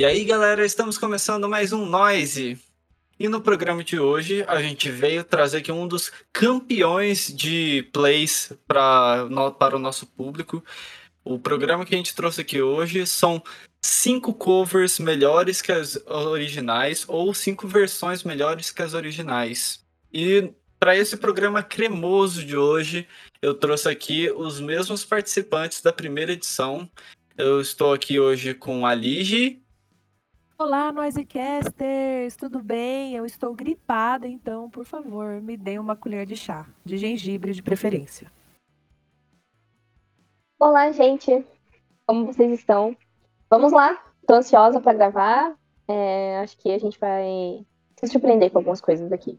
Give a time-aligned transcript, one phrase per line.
[0.00, 2.58] E aí, galera, estamos começando mais um Noise.
[3.18, 8.50] E no programa de hoje, a gente veio trazer aqui um dos campeões de plays
[8.66, 10.64] pra, no, para o nosso público.
[11.22, 13.42] O programa que a gente trouxe aqui hoje são
[13.84, 19.84] cinco covers melhores que as originais ou cinco versões melhores que as originais.
[20.10, 23.06] E para esse programa cremoso de hoje,
[23.42, 26.88] eu trouxe aqui os mesmos participantes da primeira edição.
[27.36, 29.59] Eu estou aqui hoje com a Lige.
[30.60, 33.16] Olá, Noisecasters, tudo bem?
[33.16, 37.62] Eu estou gripada, então, por favor, me dê uma colher de chá, de gengibre de
[37.62, 38.30] preferência.
[40.58, 41.42] Olá, gente.
[42.06, 42.94] Como vocês estão?
[43.48, 43.98] Vamos lá.
[44.20, 45.56] Estou ansiosa para gravar.
[45.88, 47.64] É, acho que a gente vai
[47.98, 49.38] se surpreender com algumas coisas daqui.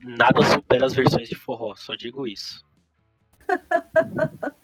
[0.00, 2.64] Nada supera as versões de forró, só digo isso.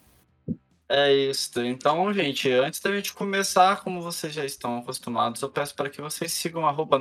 [0.91, 1.61] É isso.
[1.61, 6.01] Então, gente, antes da gente começar, como vocês já estão acostumados, eu peço para que
[6.01, 6.99] vocês sigam arroba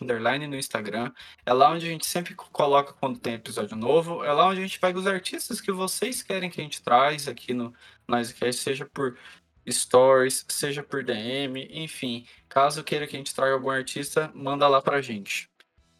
[0.00, 1.12] Underline no Instagram.
[1.44, 4.22] É lá onde a gente sempre coloca quando tem episódio novo.
[4.22, 7.26] É lá onde a gente pega os artistas que vocês querem que a gente traz
[7.26, 7.74] aqui no
[8.06, 9.18] Noisecast, seja por
[9.68, 12.24] stories, seja por DM, enfim.
[12.48, 15.50] Caso queira que a gente traga algum artista, manda lá pra gente.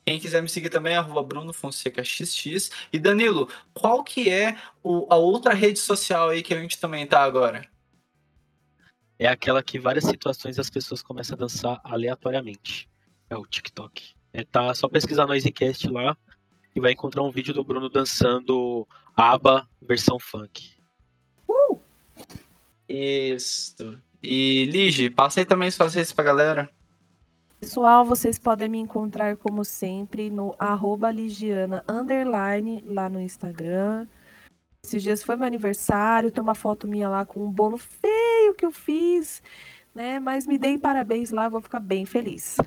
[0.06, 2.70] Quem quiser me seguir também é arroba Bruno Fonseca XX.
[2.92, 7.04] E Danilo, qual que é o, a outra rede social aí que a gente também
[7.04, 7.68] tá agora?
[9.18, 12.88] É aquela que várias situações as pessoas começam a dançar aleatoriamente.
[13.28, 14.14] É o TikTok.
[14.32, 16.16] É, tá só pesquisar Noisecast lá
[16.72, 20.70] e vai encontrar um vídeo do Bruno dançando ABBA versão funk.
[21.48, 21.80] Uh!
[22.88, 23.98] Isso.
[24.22, 26.70] E Lige, passa aí também suas redes pra galera.
[27.58, 34.06] Pessoal, vocês podem me encontrar como sempre no arroba Ligiana underline lá no Instagram.
[34.84, 38.66] Esses dias foi meu aniversário, tem uma foto minha lá com um bolo feio que
[38.66, 39.42] eu fiz,
[39.94, 40.20] né?
[40.20, 42.58] Mas me deem parabéns lá, vou ficar bem feliz.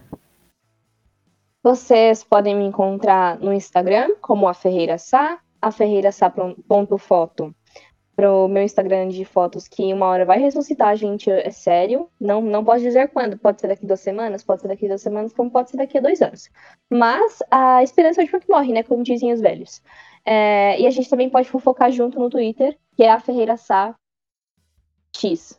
[1.61, 7.53] Vocês podem me encontrar no Instagram como a Ferreira Sá, a Ferreira Sá.foto
[8.19, 12.09] pro meu Instagram de fotos que uma hora vai ressuscitar, gente, é sério.
[12.19, 13.37] Não, não posso dizer quando.
[13.37, 16.01] Pode ser daqui duas semanas, pode ser daqui duas semanas, como pode ser daqui a
[16.01, 16.49] dois anos.
[16.89, 18.83] Mas a esperança de que morre, né?
[18.83, 19.81] Como dizem os velhos.
[20.25, 23.95] É, e a gente também pode fofocar junto no Twitter, que é a Ferreira Sá
[25.15, 25.57] X.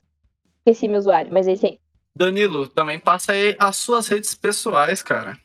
[0.59, 1.81] Esqueci meu usuário, mas é esse aí.
[2.15, 5.38] Danilo, também passa aí as suas redes pessoais, cara.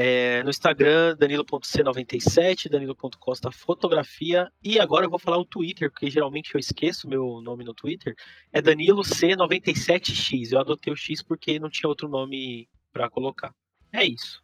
[0.00, 4.48] É, no Instagram, danilo.c97, danilo.costa fotografia.
[4.62, 8.14] E agora eu vou falar o Twitter, porque geralmente eu esqueço meu nome no Twitter.
[8.52, 10.52] É daniloc97x.
[10.52, 13.52] Eu adotei o X porque não tinha outro nome para colocar.
[13.92, 14.40] É isso.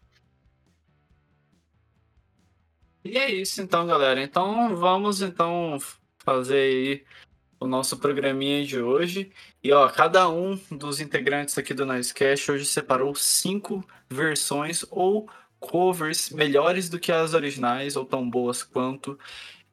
[3.04, 4.20] E é isso então, galera.
[4.20, 5.78] Então vamos então
[6.18, 7.04] fazer aí
[7.60, 9.30] o nosso programinha de hoje.
[9.62, 15.28] E ó, cada um dos integrantes aqui do Noisecast hoje separou cinco versões ou
[15.64, 19.18] covers melhores do que as originais, ou tão boas quanto.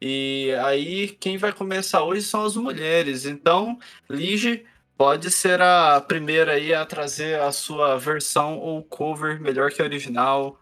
[0.02, 3.26] E aí, quem vai começar hoje são as mulheres.
[3.26, 3.78] Então,
[4.10, 4.66] Lige
[4.98, 9.86] pode ser a primeira aí a trazer a sua versão ou cover melhor que a
[9.86, 10.58] original.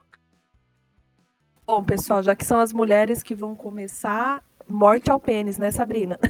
[1.66, 6.20] Bom, pessoal, já que são as mulheres que vão começar, morte ao pênis, né, Sabrina?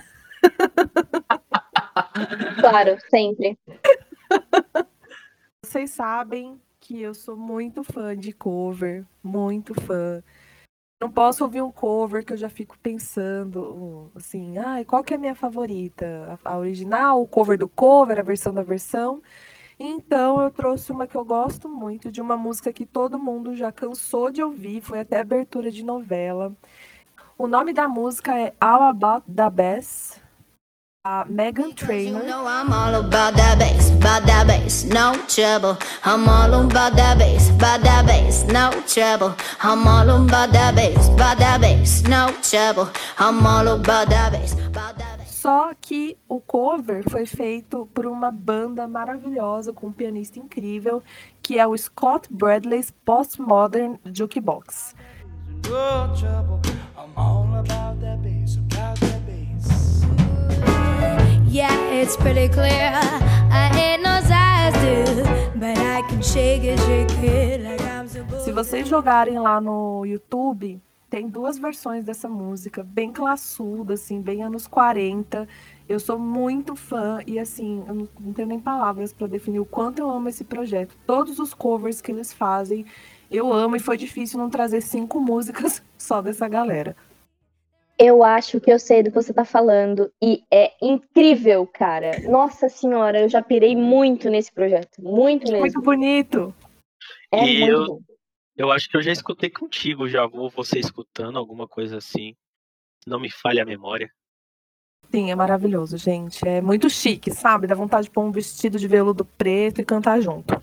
[2.60, 3.58] Claro, sempre.
[5.64, 6.60] Vocês sabem
[6.90, 10.24] que eu sou muito fã de cover, muito fã.
[11.00, 15.18] Não posso ouvir um cover que eu já fico pensando, assim, ai, qual que é
[15.18, 16.40] a minha favorita?
[16.44, 19.22] A original, o cover do cover, a versão da versão.
[19.80, 23.72] Então eu trouxe uma que eu gosto muito, de uma música que todo mundo já
[23.72, 26.58] cansou de ouvir, foi até abertura de novela.
[27.38, 29.44] O nome da música é All About the
[31.06, 32.20] a Megan Trainor.
[32.20, 35.78] You know I'm all about that bass, about that bass, no trouble.
[36.04, 39.34] I'm all about that bass, about that bass, no trouble.
[39.64, 42.92] I'm all about that bass, about that bass, no trouble.
[43.18, 45.30] I'm all about that bass, about that bass.
[45.40, 51.02] Só que o cover foi feito por uma banda maravilhosa, com um pianista incrível,
[51.42, 54.94] que é o Scott Bradley's Postmodern Jukebox.
[55.64, 56.60] no trouble.
[56.98, 58.69] I'm all about that bass.
[61.52, 62.92] Yeah, it's pretty clear.
[63.52, 68.52] I ain't no size but I can shake it, shake it like I'm so Se
[68.52, 70.80] vocês jogarem lá no YouTube,
[71.10, 75.48] tem duas versões dessa música, bem classuda, assim, bem anos 40.
[75.88, 79.98] Eu sou muito fã e, assim, eu não tenho nem palavras para definir o quanto
[79.98, 80.96] eu amo esse projeto.
[81.08, 82.86] Todos os covers que eles fazem,
[83.32, 86.96] eu amo e foi difícil não trazer cinco músicas só dessa galera.
[88.02, 92.12] Eu acho que eu sei do que você tá falando e é incrível, cara.
[92.30, 95.02] Nossa senhora, eu já pirei muito nesse projeto.
[95.02, 95.60] Muito mesmo.
[95.60, 96.56] Muito bonito.
[97.32, 98.00] É E muito eu- bom.
[98.56, 102.36] Eu acho que eu já escutei contigo, já vou você escutando alguma coisa assim.
[103.08, 104.10] Não me falha a memória.
[105.10, 106.46] Sim, é maravilhoso, gente.
[106.48, 107.68] É muito chique, sabe?
[107.68, 110.62] Dá vontade de pôr um vestido de veludo preto e cantar junto.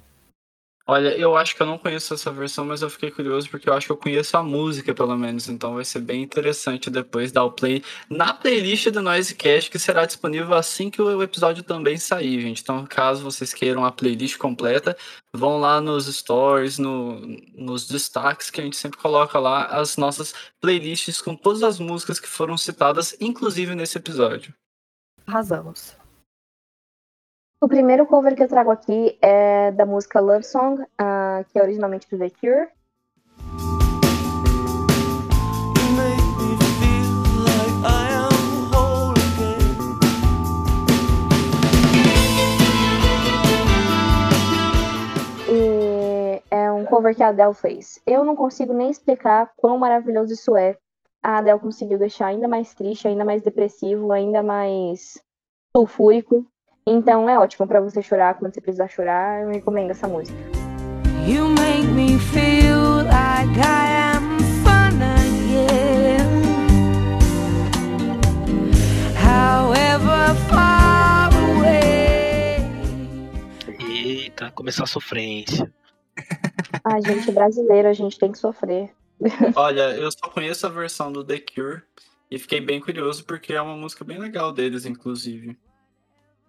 [0.89, 3.75] Olha, eu acho que eu não conheço essa versão, mas eu fiquei curioso porque eu
[3.75, 5.49] acho que eu conheço a música, pelo menos.
[5.49, 10.07] Então vai ser bem interessante depois dar o play na playlist do Noisecast, que será
[10.07, 12.63] disponível assim que o episódio também sair, gente.
[12.63, 14.97] Então, caso vocês queiram a playlist completa,
[15.35, 17.21] vão lá nos stories, no,
[17.57, 22.21] nos destaques, que a gente sempre coloca lá as nossas playlists com todas as músicas
[22.21, 24.55] que foram citadas, inclusive nesse episódio.
[25.27, 25.97] Arrasamos.
[27.59, 31.63] O primeiro cover que eu trago aqui é da música Love Song, ah, que é
[31.63, 32.69] originalmente do The Cure.
[45.49, 47.99] E é um cover que a Adele fez.
[48.07, 50.77] Eu não consigo nem explicar quão maravilhoso isso é.
[51.23, 55.19] A Adele conseguiu deixar ainda mais triste, ainda mais depressivo, ainda mais
[55.75, 56.47] sulfúrico.
[56.89, 59.43] Então é ótimo pra você chorar quando você precisar chorar.
[59.43, 60.39] Eu recomendo essa música.
[61.27, 66.21] You make me feel like I am fun again.
[69.21, 72.59] However far away.
[73.81, 75.69] Eita, começou a sofrência.
[76.85, 78.95] A gente brasileiro, a gente tem que sofrer.
[79.57, 81.83] Olha, eu só conheço a versão do The Cure
[82.31, 85.59] e fiquei bem curioso porque é uma música bem legal deles, inclusive.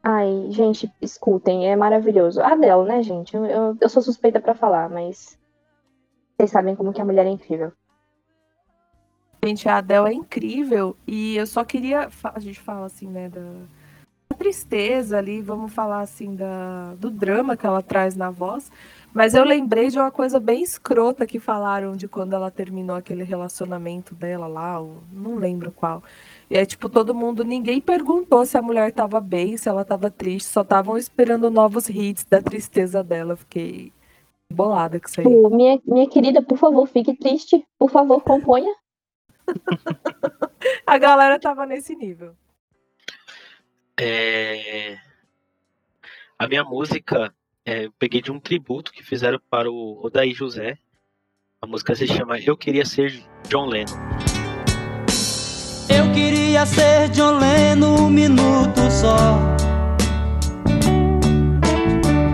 [0.03, 2.41] Ai, gente, escutem, é maravilhoso.
[2.41, 3.35] A Adele, né, gente?
[3.35, 5.37] Eu, eu, eu sou suspeita pra falar, mas
[6.37, 7.71] vocês sabem como que a mulher é incrível.
[9.43, 12.09] Gente, a Adele é incrível e eu só queria.
[12.23, 13.41] A gente fala assim, né, da
[14.35, 18.71] tristeza ali, vamos falar assim, da, do drama que ela traz na voz.
[19.13, 23.23] Mas eu lembrei de uma coisa bem escrota que falaram de quando ela terminou aquele
[23.23, 26.03] relacionamento dela lá, o- não lembro qual.
[26.49, 30.11] E é tipo, todo mundo, ninguém perguntou se a mulher tava bem, se ela tava
[30.11, 33.33] triste, só estavam esperando novos hits da tristeza dela.
[33.33, 33.91] Eu Fiquei
[34.53, 35.25] bolada com isso aí.
[35.27, 37.65] Minha, minha querida, por favor, fique triste.
[37.79, 38.73] Por favor, componha.
[40.85, 42.35] A galera tava nesse nível.
[43.99, 44.95] É...
[46.37, 47.33] A minha música,
[47.65, 50.77] é, eu peguei de um tributo que fizeram para o Odaí José.
[51.59, 53.95] A música se chama Eu Queria Ser John Lennon.
[55.89, 59.39] Eu queria ser John Lennon um minuto só.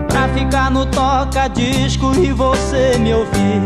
[0.10, 3.62] Pra ficar no toca-disco e você me ouvir.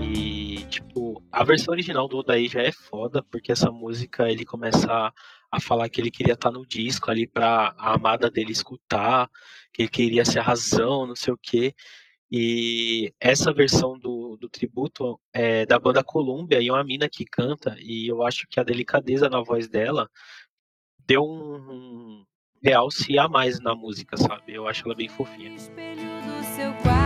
[0.00, 5.12] E, tipo, a versão original do Odaí já é foda, porque essa música ele começa
[5.52, 9.28] a, falar que ele queria estar no disco ali pra a amada dele escutar,
[9.72, 11.74] que ele queria ser a razão, não sei o quê.
[12.30, 17.26] E essa versão do, do tributo é da banda Columbia e é uma mina que
[17.26, 20.08] canta, e eu acho que a delicadeza na voz dela
[21.06, 22.24] deu um, um
[22.62, 24.54] realce a mais na música, sabe?
[24.54, 25.54] Eu acho ela bem fofinha.
[25.54, 27.01] Espelho do seu quarto.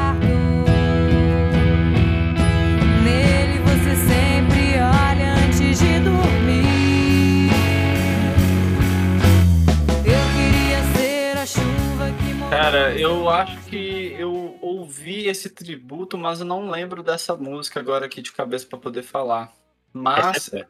[12.51, 18.07] Cara, eu acho que eu ouvi esse tributo, mas eu não lembro dessa música agora
[18.07, 19.53] aqui de cabeça pra poder falar.
[19.93, 20.67] Mas Essa é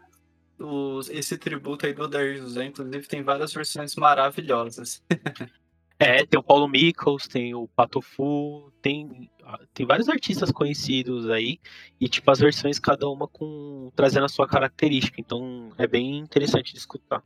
[0.63, 5.03] os- esse tributo aí do Odair José, inclusive, tem várias versões maravilhosas.
[5.99, 11.59] É, tem o Paulo Miklos, tem o Patofu, tem, ah, tem vários artistas conhecidos aí,
[11.99, 16.75] e tipo, as versões cada uma com trazendo a sua característica, então é bem interessante
[16.75, 17.23] de escutar.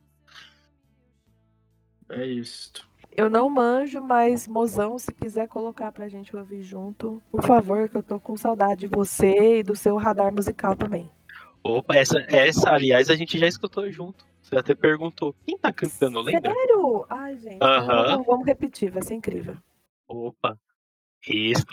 [2.11, 2.88] É isso.
[3.12, 7.97] Eu não manjo, mas mozão, se quiser colocar pra gente ouvir junto, por favor, que
[7.97, 11.11] eu tô com saudade de você e do seu radar musical também.
[11.62, 14.25] Opa, essa, essa aliás, a gente já escutou junto.
[14.40, 16.52] Você até perguntou, quem tá cantando, lembra?
[16.52, 17.07] Sério?
[17.11, 17.62] Ai, gente.
[17.62, 18.05] Aham.
[18.11, 19.57] Vamos, vamos repetir, vai ser incrível.
[20.09, 20.59] Opa,
[21.29, 21.67] isso.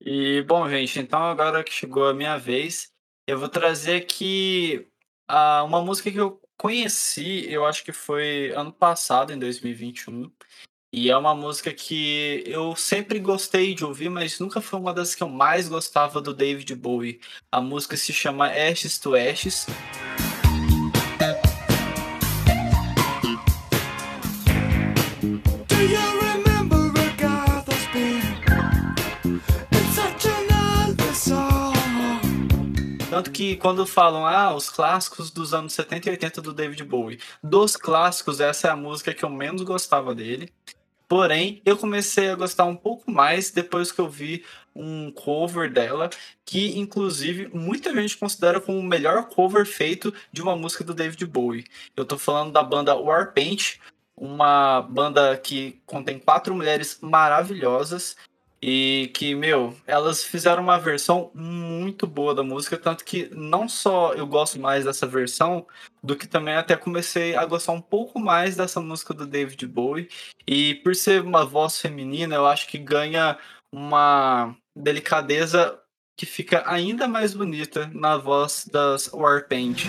[0.00, 2.92] E, bom, gente, então agora que chegou a minha vez,
[3.26, 4.88] eu vou trazer aqui
[5.28, 10.30] ah, uma música que eu conheci, eu acho que foi ano passado, em 2021.
[10.92, 15.14] E é uma música que eu sempre gostei de ouvir, mas nunca foi uma das
[15.14, 17.20] que eu mais gostava do David Bowie.
[17.50, 19.66] A música se chama Ashes to Ashes.
[33.14, 37.20] Tanto que quando falam, ah, os clássicos dos anos 70 e 80 do David Bowie,
[37.40, 40.52] dos clássicos, essa é a música que eu menos gostava dele.
[41.06, 44.44] Porém, eu comecei a gostar um pouco mais depois que eu vi
[44.74, 46.10] um cover dela,
[46.44, 51.24] que inclusive muita gente considera como o melhor cover feito de uma música do David
[51.24, 51.66] Bowie.
[51.96, 53.76] Eu tô falando da banda Warpaint,
[54.16, 58.16] uma banda que contém quatro mulheres maravilhosas
[58.66, 64.14] e que, meu, elas fizeram uma versão muito boa da música, tanto que não só
[64.14, 65.66] eu gosto mais dessa versão,
[66.02, 70.08] do que também até comecei a gostar um pouco mais dessa música do David Bowie.
[70.46, 73.36] E por ser uma voz feminina, eu acho que ganha
[73.70, 75.78] uma delicadeza
[76.16, 79.88] que fica ainda mais bonita na voz das Warpaint.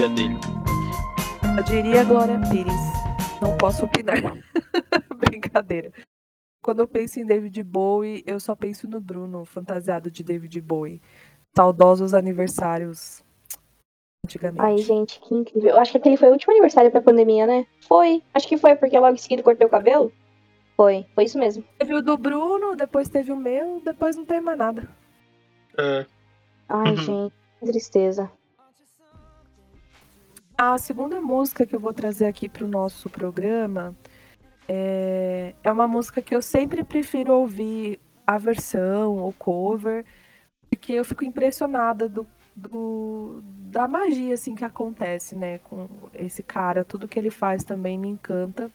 [0.00, 0.34] Discografia dele.
[1.58, 2.74] Eu diria Glória Pires.
[3.40, 4.16] Não posso opinar.
[5.16, 5.92] Brincadeira.
[6.62, 11.00] Quando eu penso em David Bowie, eu só penso no Bruno, fantasiado de David Bowie.
[11.56, 13.22] Saudosos aniversários.
[14.24, 14.62] Antigamente.
[14.62, 15.70] Ai, gente, que incrível.
[15.70, 17.66] Eu acho que aquele foi o último aniversário pra pandemia, né?
[17.88, 18.22] Foi.
[18.34, 20.12] Acho que foi, porque logo em seguida cortei o cabelo.
[20.76, 21.06] Foi.
[21.14, 21.64] Foi isso mesmo.
[21.78, 24.88] Teve o do Bruno, depois teve o meu, depois não tem mais nada.
[25.78, 26.06] É,
[26.68, 26.96] Ai, Uhum.
[26.96, 28.30] gente, que tristeza.
[30.62, 33.96] A segunda música que eu vou trazer aqui para o nosso programa
[34.68, 40.04] é, é uma música que eu sempre prefiro ouvir a versão, o cover,
[40.68, 43.40] porque eu fico impressionada do, do-
[43.72, 48.08] da magia assim que acontece, né, com esse cara, tudo que ele faz também me
[48.08, 48.70] encanta.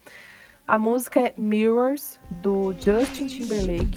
[0.66, 3.96] A música é Mirrors do Justin Timberlake.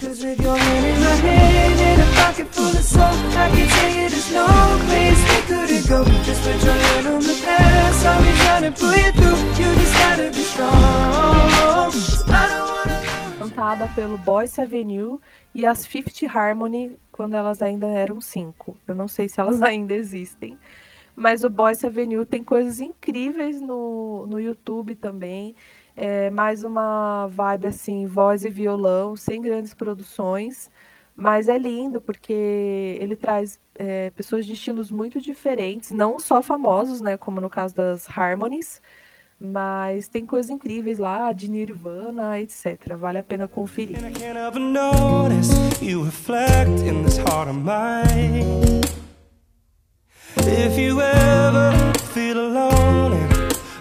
[13.99, 15.19] Pelo Boyce Avenue
[15.53, 18.77] e as Fifth Harmony quando elas ainda eram cinco.
[18.87, 20.57] Eu não sei se elas ainda existem.
[21.13, 25.53] Mas o Boyce Avenue tem coisas incríveis no, no YouTube também.
[25.97, 30.71] É mais uma vibe assim, voz e violão, sem grandes produções.
[31.13, 37.01] Mas é lindo porque ele traz é, pessoas de estilos muito diferentes, não só famosos,
[37.01, 37.17] né?
[37.17, 38.81] Como no caso das Harmonies,
[39.39, 42.95] mas tem coisas incríveis lá, de Nirvana, etc.
[42.97, 43.97] Vale a pena conferir.
[43.97, 45.49] And I can't help but notice
[45.81, 48.81] you reflect in this heart of mine.
[50.37, 51.71] If you ever
[52.13, 53.29] feel alone and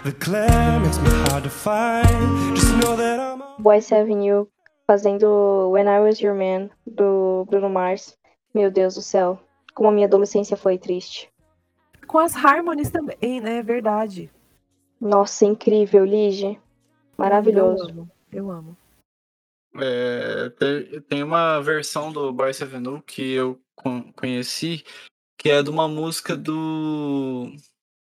[0.03, 3.43] the glare makes me hard to find, just know that I'm.
[3.61, 4.45] Boyce Avenue
[4.87, 8.17] fazendo When I Was Your Man, do Bruno Mars.
[8.53, 9.39] Meu Deus do céu.
[9.75, 11.29] Como a minha adolescência foi triste.
[12.07, 13.57] Com as Harmonies também, né?
[13.57, 14.31] É verdade.
[14.99, 16.59] Nossa, incrível, Lige.
[17.17, 17.83] Maravilhoso.
[17.83, 18.11] Eu amo.
[18.31, 18.77] Eu amo.
[19.75, 24.83] É, tem, tem uma versão do Boyce Avenue que eu con- conheci,
[25.37, 27.53] que é de uma música do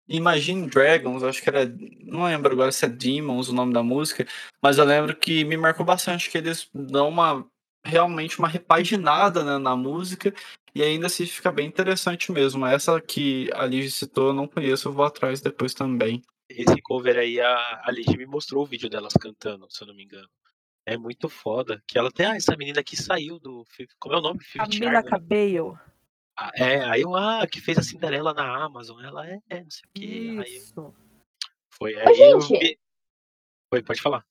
[0.08, 1.66] Imagine Dragons, acho que era,
[2.02, 4.26] não lembro agora se é Demons o nome da música,
[4.62, 7.46] mas eu lembro que me marcou bastante que eles dão uma
[7.86, 10.34] realmente uma repaginada né, na música
[10.74, 12.66] e ainda assim fica bem interessante mesmo.
[12.66, 16.22] Essa que a Liz citou eu não conheço, eu vou atrás depois também.
[16.62, 19.96] Esse cover aí, a, a Ligia me mostrou o vídeo delas cantando, se eu não
[19.96, 20.28] me engano.
[20.86, 21.82] É muito foda.
[21.88, 23.66] Que ela tem, ah, essa menina aqui saiu do.
[24.00, 24.44] Como é o nome?
[24.44, 25.10] Fifth Camila Harmony.
[25.10, 25.80] Cabello.
[26.38, 29.02] Ah, É, aí eu, ah, que fez a Cinderela na Amazon.
[29.04, 30.38] Ela é, é não sei o quê.
[30.46, 30.94] Aí Isso.
[31.72, 31.96] foi.
[31.96, 32.60] Ô, Aí eu gente.
[32.60, 32.80] vi-
[33.74, 34.26] Oi, pode falar.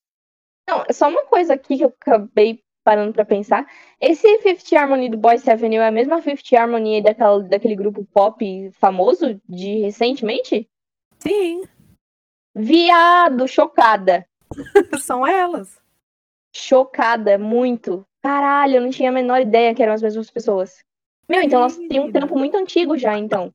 [0.69, 3.67] Não, só uma coisa aqui que eu acabei parando pra pensar.
[4.01, 8.71] Esse Fifth Harmony do Boyce Avenue é a mesma Fifth Harmony daquela, daquele grupo pop
[8.75, 10.69] famoso de recentemente?
[11.19, 11.63] Sim,
[12.55, 14.27] Viado, chocada.
[15.01, 15.81] são elas.
[16.55, 18.07] Chocada, muito.
[18.23, 20.85] Caralho, eu não tinha a menor ideia que eram as mesmas pessoas.
[21.29, 23.53] Meu, então elas têm um tempo muito antigo já, então.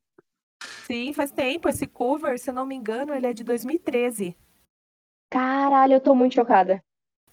[0.86, 1.68] Sim, faz tempo.
[1.68, 4.36] Esse cover, se eu não me engano, ele é de 2013.
[5.30, 6.82] Caralho, eu tô muito chocada.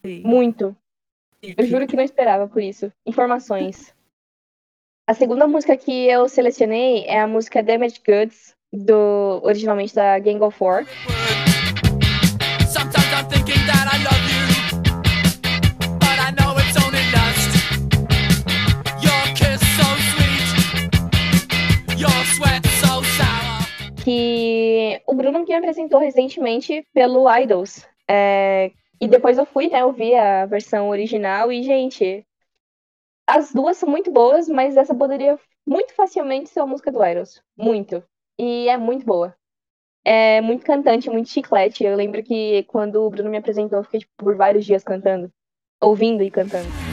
[0.06, 0.22] Sim.
[0.24, 0.76] Muito.
[1.42, 2.92] Eu juro que não esperava por isso.
[3.06, 3.94] Informações.
[5.08, 10.42] A segunda música que eu selecionei é a música Damaged Goods, do originalmente da Gang
[10.44, 10.86] of Four.
[24.06, 27.88] Que o Bruno me apresentou recentemente pelo Idols.
[28.08, 28.72] É,
[29.02, 32.24] e depois eu fui, né, ouvir a versão original e, gente,
[33.26, 37.42] as duas são muito boas, mas essa poderia muito facilmente ser a música do Idols.
[37.58, 38.04] Muito.
[38.38, 39.36] E é muito boa.
[40.04, 41.84] É muito cantante, muito chiclete.
[41.84, 45.32] Eu lembro que quando o Bruno me apresentou, eu fiquei tipo, por vários dias cantando.
[45.82, 46.85] Ouvindo e cantando.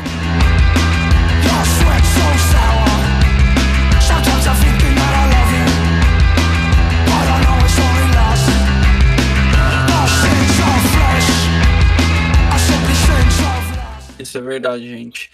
[14.22, 15.30] Isso é verdade, gente.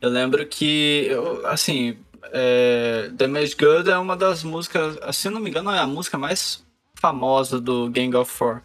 [0.00, 1.98] Eu lembro que, eu, assim,
[2.32, 6.16] é, The Mad Good é uma das músicas, se não me engano, é a música
[6.16, 8.62] mais famosa do Gang of Four.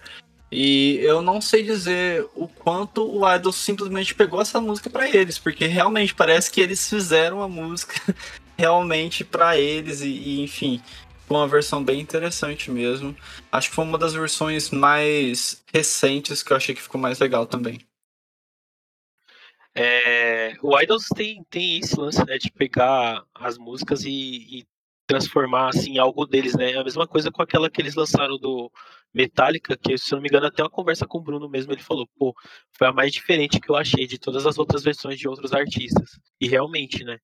[0.52, 5.38] E eu não sei dizer o quanto o Idol simplesmente pegou essa música pra eles,
[5.38, 7.96] porque realmente parece que eles fizeram a música
[8.58, 10.82] realmente pra eles e, e, enfim,
[11.28, 13.16] foi uma versão bem interessante mesmo.
[13.52, 17.46] Acho que foi uma das versões mais recentes que eu achei que ficou mais legal
[17.46, 17.80] também.
[19.78, 24.68] É, o Idols tem, tem esse lance, né, de pegar as músicas e, e
[25.06, 26.72] transformar, assim, algo deles, né?
[26.72, 28.72] É a mesma coisa com aquela que eles lançaram do
[29.14, 32.08] Metallica, que, se não me engano, até uma conversa com o Bruno mesmo, ele falou,
[32.18, 32.34] pô,
[32.78, 36.20] foi a mais diferente que eu achei de todas as outras versões de outros artistas.
[36.40, 37.20] E realmente, né?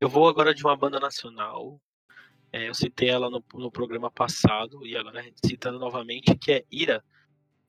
[0.00, 1.80] Eu vou agora de uma banda nacional,
[2.52, 7.02] é, eu citei ela no, no programa passado, e agora citando novamente, que é Ira,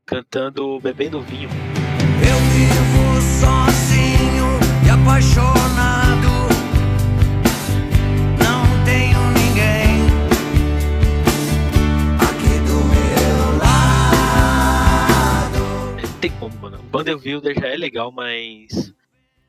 [0.05, 1.49] cantando Bebendo Vinho.
[3.39, 6.31] Sozinho e apaixonado.
[8.41, 10.01] Não tenho ninguém
[12.19, 15.61] aqui do meu lado.
[16.19, 16.81] Tem como, mano.
[16.83, 18.93] Banderwilder já é legal, mas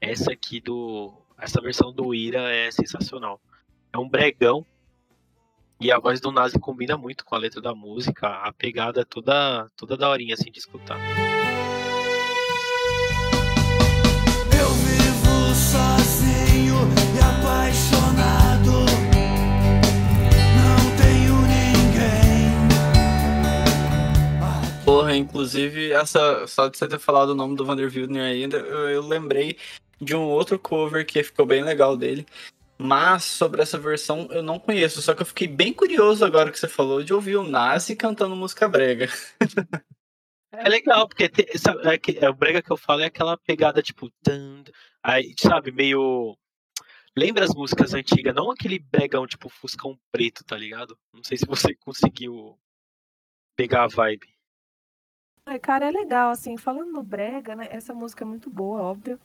[0.00, 1.12] essa aqui do.
[1.40, 3.40] Essa versão do Ira é sensacional.
[3.92, 4.64] É um bregão.
[5.80, 8.26] E a voz do Nazi combina muito com a letra da música.
[8.28, 10.98] A pegada toda, toda daorinha assim de escutar.
[24.84, 28.88] Porra, inclusive, essa, só de você ter falado o nome do Vander Wildner ainda, eu,
[28.88, 29.58] eu lembrei
[30.00, 32.24] de um outro cover que ficou bem legal dele.
[32.78, 36.58] Mas sobre essa versão eu não conheço, só que eu fiquei bem curioso agora que
[36.58, 39.08] você falou de ouvir o Nazi cantando música brega.
[40.50, 43.36] É legal, porque tem- sabe, é, que- é o brega que eu falo é aquela
[43.36, 44.10] pegada tipo.
[44.22, 44.64] tan,
[45.02, 46.36] Aí, sabe, meio.
[47.16, 50.96] Lembra as músicas antigas, não aquele bregão tipo Fuscão Preto, tá ligado?
[51.12, 52.58] Não sei se você conseguiu
[53.56, 54.28] pegar a vibe.
[55.46, 57.66] Ai, Cara, é legal, assim, falando no Brega, né?
[57.70, 59.18] Essa música é muito boa, óbvio.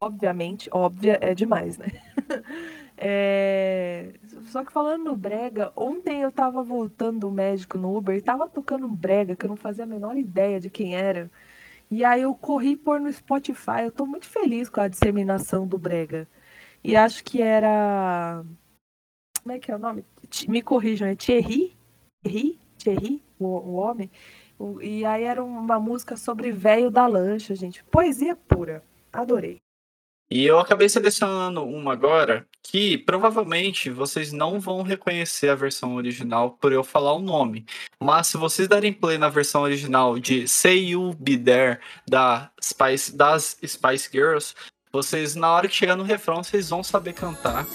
[0.00, 1.86] Obviamente, óbvia é demais, né?
[3.00, 4.12] É,
[4.48, 8.48] Só que falando no Brega, ontem eu tava voltando do médico no Uber e tava
[8.48, 11.30] tocando Brega que eu não fazia a menor ideia de quem era.
[11.90, 13.82] E aí eu corri pôr no Spotify.
[13.84, 16.28] Eu tô muito feliz com a disseminação do Brega.
[16.82, 18.44] E acho que era.
[19.42, 20.04] Como é que é o nome?
[20.48, 21.76] Me corrijam, é Thierry?
[22.22, 22.58] Thierry?
[22.78, 24.10] Thierry, o, o homem?
[24.82, 27.82] E aí era uma música sobre velho da lancha, gente.
[27.84, 28.82] Poesia pura.
[29.12, 29.60] Adorei.
[30.30, 36.50] E eu acabei selecionando uma agora que provavelmente vocês não vão reconhecer a versão original
[36.60, 37.64] por eu falar o nome.
[37.98, 43.16] Mas se vocês derem play na versão original de Say You Be There da Spice,
[43.16, 44.54] das Spice Girls,
[44.92, 47.66] vocês na hora que chegar no refrão vocês vão saber cantar.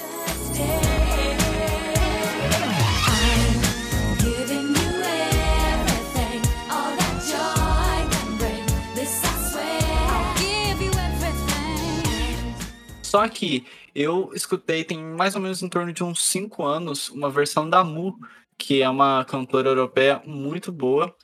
[13.13, 17.29] Só que eu escutei tem mais ou menos em torno de uns 5 anos uma
[17.29, 18.17] versão da Mu,
[18.57, 21.15] que é uma cantora europeia muito boa,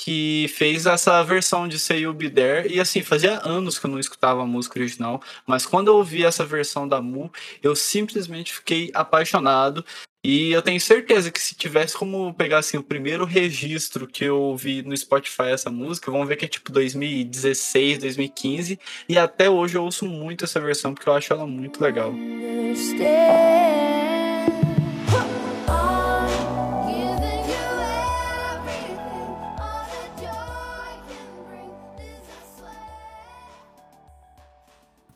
[0.00, 2.72] que fez essa versão de Say You Be There.
[2.72, 6.24] E assim, fazia anos que eu não escutava a música original, mas quando eu ouvi
[6.24, 7.30] essa versão da Mu,
[7.62, 9.84] eu simplesmente fiquei apaixonado.
[10.26, 14.40] E eu tenho certeza que se tivesse como pegar assim, o primeiro registro que eu
[14.40, 18.80] ouvi no Spotify essa música, vamos ver que é tipo 2016, 2015.
[19.06, 22.10] E até hoje eu ouço muito essa versão porque eu acho ela muito legal.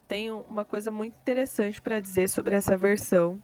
[0.07, 3.41] Tenho uma coisa muito interessante para dizer sobre essa versão.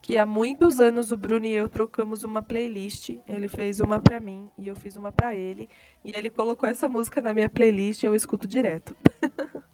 [0.00, 3.10] Que há muitos anos o Bruno e eu trocamos uma playlist.
[3.26, 5.68] Ele fez uma para mim e eu fiz uma para ele.
[6.04, 8.96] E ele colocou essa música na minha playlist e eu escuto direto.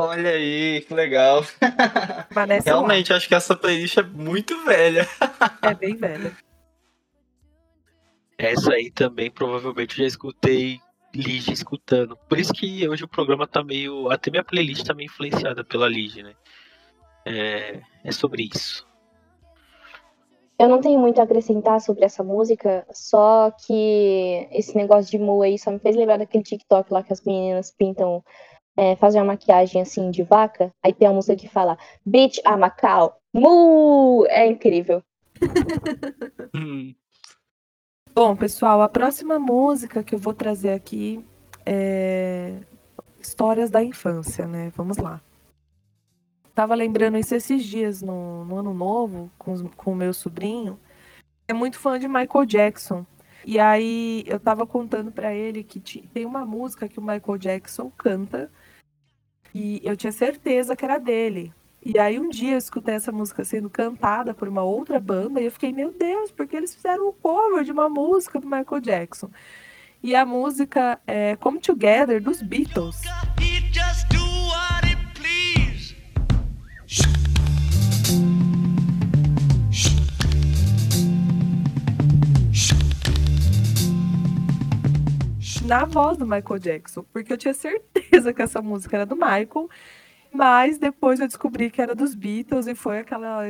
[0.00, 1.44] Olha aí, que legal.
[2.30, 2.66] Vanessa Realmente.
[2.66, 5.06] Realmente, acho que essa playlist é muito velha.
[5.60, 6.32] é bem velha.
[8.38, 10.80] Essa aí também provavelmente eu já escutei
[11.12, 12.16] Lige escutando.
[12.28, 14.10] Por isso que hoje o programa tá meio.
[14.10, 16.34] Até minha playlist tá meio influenciada pela Lige, né?
[17.26, 18.86] É, é sobre isso.
[20.58, 25.40] Eu não tenho muito a acrescentar sobre essa música, só que esse negócio de mu
[25.40, 28.24] aí só me fez lembrar daquele TikTok lá que as meninas pintam,
[28.76, 32.56] é, fazem uma maquiagem assim de vaca, aí tem uma música que fala Bitch, a
[32.56, 34.26] Macau, mu!
[34.28, 35.00] É incrível.
[38.12, 41.24] Bom, pessoal, a próxima música que eu vou trazer aqui
[41.64, 42.54] é
[43.20, 44.72] Histórias da Infância, né?
[44.74, 45.20] Vamos lá.
[46.58, 49.54] Tava lembrando isso esses dias no, no Ano Novo com,
[49.86, 50.76] o meu sobrinho.
[51.46, 53.06] É muito fã de Michael Jackson.
[53.46, 57.92] E aí eu tava contando pra ele que tem uma música que o Michael Jackson
[57.96, 58.50] canta
[59.54, 61.54] e eu tinha certeza que era dele.
[61.80, 65.44] E aí um dia eu escutei essa música sendo cantada por uma outra banda e
[65.44, 69.30] eu fiquei, meu Deus, porque eles fizeram um cover de uma música do Michael Jackson.
[70.02, 73.02] E a música é Come Together dos Beatles.
[85.68, 89.68] Na voz do Michael Jackson, porque eu tinha certeza que essa música era do Michael,
[90.32, 93.44] mas depois eu descobri que era dos Beatles e foi aquela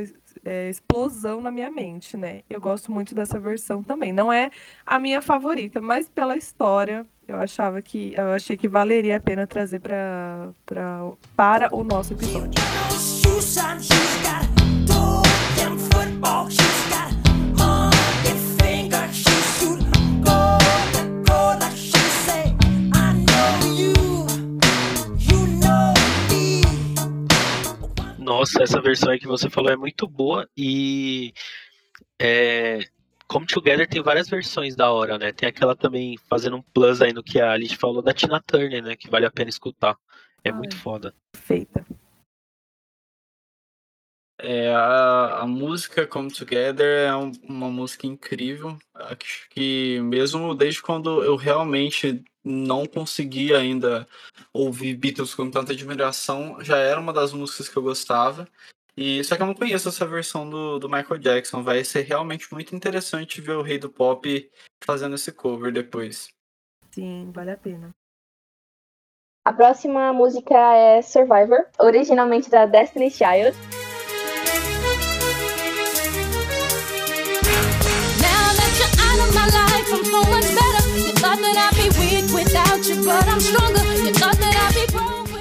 [0.45, 2.43] é, explosão na minha mente, né?
[2.51, 4.13] Eu gosto muito dessa versão também.
[4.13, 4.51] Não é
[4.85, 9.47] a minha favorita, mas pela história eu achava que eu achei que valeria a pena
[9.47, 12.61] trazer pra, pra, para o nosso episódio.
[28.38, 31.35] Nossa, essa versão aí que você falou é muito boa e
[32.20, 32.79] é,
[33.27, 35.33] Come Together tem várias versões da hora, né?
[35.33, 38.81] Tem aquela também fazendo um plus aí no que a Alice falou da Tina Turner,
[38.81, 38.94] né?
[38.94, 39.96] Que vale a pena escutar.
[40.44, 40.57] É Ai.
[40.57, 41.12] muito foda.
[41.35, 41.85] Feita.
[44.40, 48.79] É, a, a música Come Together é um- uma música incrível.
[48.94, 54.07] Acho que mesmo desde quando eu realmente não conseguia ainda
[54.53, 58.49] ouvir Beatles com tanta admiração, já era uma das músicas que eu gostava.
[58.97, 61.63] E só que eu não conheço essa versão do, do Michael Jackson.
[61.63, 64.51] Vai ser realmente muito interessante ver o Rei do Pop
[64.83, 66.29] fazendo esse cover depois.
[66.91, 67.95] Sim, vale a pena.
[69.45, 73.57] A próxima música é Survivor, originalmente da Destiny's Child.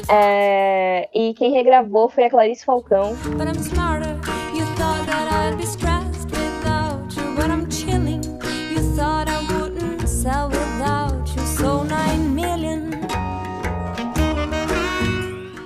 [0.10, 3.16] É, e quem regravou foi a Clarice Falcão.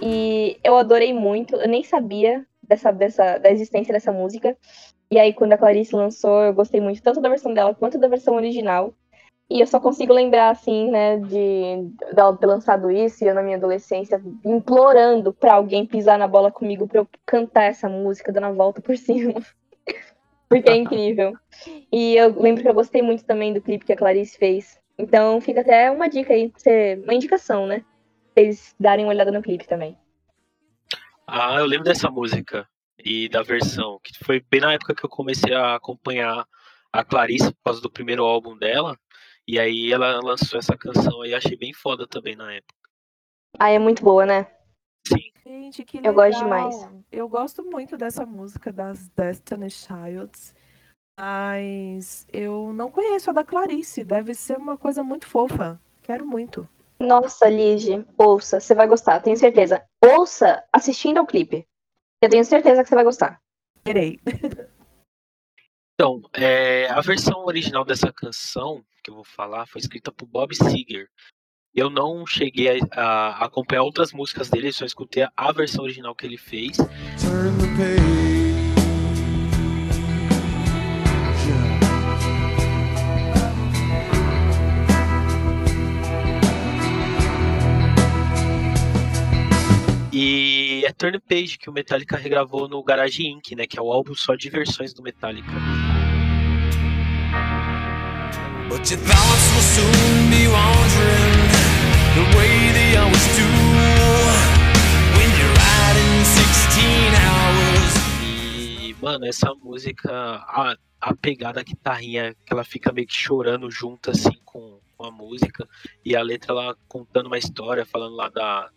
[0.01, 4.57] E eu adorei muito, eu nem sabia dessa, dessa, da existência dessa música.
[5.11, 8.07] E aí, quando a Clarice lançou, eu gostei muito tanto da versão dela quanto da
[8.07, 8.93] versão original.
[9.51, 11.91] E eu só consigo lembrar, assim, né, de
[12.39, 16.87] ter lançado isso e eu na minha adolescência implorando pra alguém pisar na bola comigo
[16.87, 19.41] pra eu cantar essa música, dando a volta por cima.
[20.47, 21.33] Porque é incrível.
[21.91, 24.79] E eu lembro que eu gostei muito também do clipe que a Clarice fez.
[24.97, 26.49] Então fica até uma dica aí,
[27.03, 27.83] uma indicação, né?
[28.33, 29.97] Pra vocês darem uma olhada no clipe também.
[31.27, 32.65] Ah, eu lembro dessa música
[33.03, 36.45] e da versão, que foi bem na época que eu comecei a acompanhar
[36.93, 38.97] a Clarice por causa do primeiro álbum dela.
[39.51, 42.73] E aí ela lançou essa canção aí, achei bem foda também na época.
[43.59, 44.49] Ah, é muito boa, né?
[45.05, 45.29] Sim.
[45.45, 46.69] Gente, que Eu gosto legal.
[46.69, 46.89] demais.
[47.11, 50.55] Eu gosto muito dessa música das Destiny Childs,
[51.19, 54.05] mas eu não conheço a da Clarice.
[54.05, 55.77] Deve ser uma coisa muito fofa.
[56.01, 56.65] Quero muito.
[56.97, 59.83] Nossa, Lige, ouça, você vai gostar, tenho certeza.
[60.01, 61.67] Ouça assistindo ao clipe.
[62.23, 63.41] Eu tenho certeza que você vai gostar.
[63.83, 64.17] Querei.
[65.93, 70.55] Então, é, a versão original dessa canção que eu vou falar foi escrita por Bob
[70.55, 71.07] Seger.
[71.73, 76.25] Eu não cheguei a, a acompanhar outras músicas dele, só escutei a versão original que
[76.25, 76.77] ele fez.
[76.77, 78.61] Turn the page.
[90.13, 93.65] E é Turn Page que o Metallica regravou no Garage Inc., né?
[93.65, 95.51] Que é o álbum só de versões do Metallica.
[98.71, 101.39] But your thoughts will soon be wandering
[102.15, 103.49] the way they always do.
[105.17, 107.91] When you're riding 16 hours.
[108.23, 110.09] E, mano, essa música.
[110.47, 115.05] ah, a pegada da guitarrinha, que ela fica meio que chorando junto, assim, com, com
[115.05, 115.67] a música.
[116.05, 118.69] E a letra, ela contando uma história, falando lá da,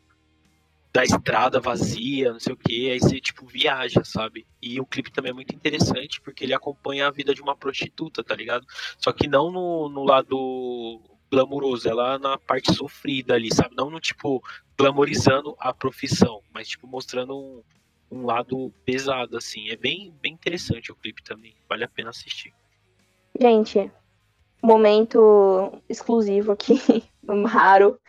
[0.93, 4.45] da estrada vazia, não sei o que, aí você, tipo, viaja, sabe?
[4.67, 8.25] E o clipe também é muito interessante, porque ele acompanha a vida de uma prostituta,
[8.25, 8.67] tá ligado?
[8.97, 13.77] Só que não no, no lado glamuroso, ela na parte sofrida ali, sabe?
[13.77, 14.43] Não no, tipo,
[14.79, 17.63] glamorizando a profissão, mas, tipo, mostrando um,
[18.11, 19.69] um lado pesado, assim.
[19.69, 22.55] É bem, bem interessante o clipe também, vale a pena assistir.
[23.39, 23.93] Gente,
[24.63, 26.81] momento exclusivo aqui,
[27.47, 28.01] raro,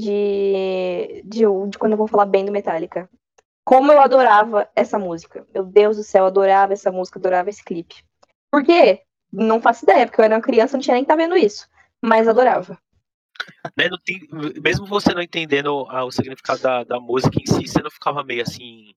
[0.00, 3.06] de, de, de quando eu vou falar bem do Metallica.
[3.68, 5.46] Como eu adorava essa música.
[5.52, 8.02] Meu Deus do céu, eu adorava essa música, adorava esse clipe.
[8.50, 9.02] Por quê?
[9.30, 11.68] Não faço ideia, porque eu era uma criança, não tinha nem que tá vendo isso.
[12.00, 12.78] Mas adorava.
[14.62, 18.24] Mesmo você não entendendo ah, o significado da, da música em si, você não ficava
[18.24, 18.94] meio assim,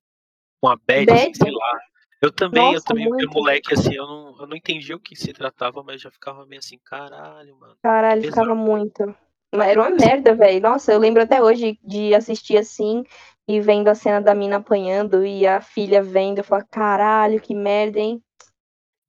[0.62, 1.38] com a bad, assim, Bad?
[1.38, 1.80] sei lá.
[2.22, 3.30] Eu também, eu Nossa, também, eu muito.
[3.30, 6.60] moleque, assim, eu não, eu não entendia o que se tratava, mas já ficava meio
[6.60, 7.76] assim, caralho, mano.
[7.84, 8.42] Caralho, Pesado.
[8.42, 9.14] ficava muito.
[9.54, 10.62] Mas Era uma merda, velho.
[10.62, 13.04] Nossa, eu lembro até hoje de assistir assim
[13.48, 16.40] e vendo a cena da mina apanhando e a filha vendo.
[16.40, 18.24] Eu falo, caralho, que merda, hein?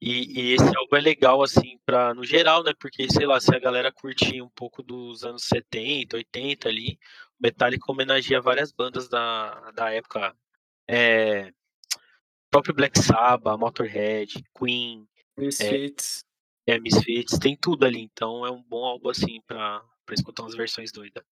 [0.00, 2.72] E, e esse álbum é legal, assim, pra, no geral, né?
[2.76, 6.98] Porque, sei lá, se a galera curtir um pouco dos anos 70, 80 ali,
[7.38, 10.34] o Metallica homenageia várias bandas da, da época.
[10.90, 11.52] É,
[12.50, 16.24] próprio Black Sabbath, Motorhead, Queen, Misfits.
[16.66, 18.02] é, Misfits, tem tudo ali.
[18.02, 21.24] Então é um bom álbum, assim, pra, pra escutar umas versões doidas.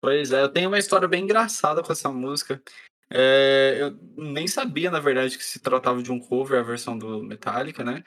[0.00, 2.62] Pois é, eu tenho uma história bem engraçada com essa música.
[3.10, 7.22] É, eu nem sabia, na verdade, que se tratava de um cover, a versão do
[7.22, 8.02] Metallica, né?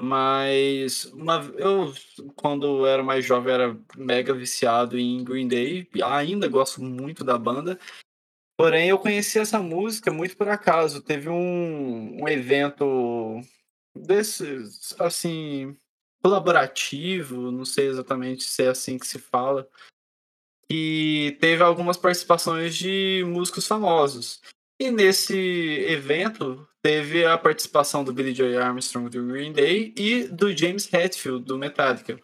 [0.00, 1.92] Mas uma, eu,
[2.36, 5.88] quando era mais jovem, era mega viciado em Green Day.
[6.04, 7.78] Ainda gosto muito da banda.
[8.56, 11.02] Porém, eu conheci essa música muito por acaso.
[11.02, 13.40] Teve um, um evento
[13.94, 15.76] desses, assim,
[16.22, 19.68] colaborativo, não sei exatamente se é assim que se fala,
[20.70, 24.40] e teve algumas participações de músicos famosos.
[24.80, 25.36] E nesse
[25.88, 31.44] evento teve a participação do Billy Joy Armstrong do Green Day e do James Hetfield
[31.44, 32.20] do Metallica.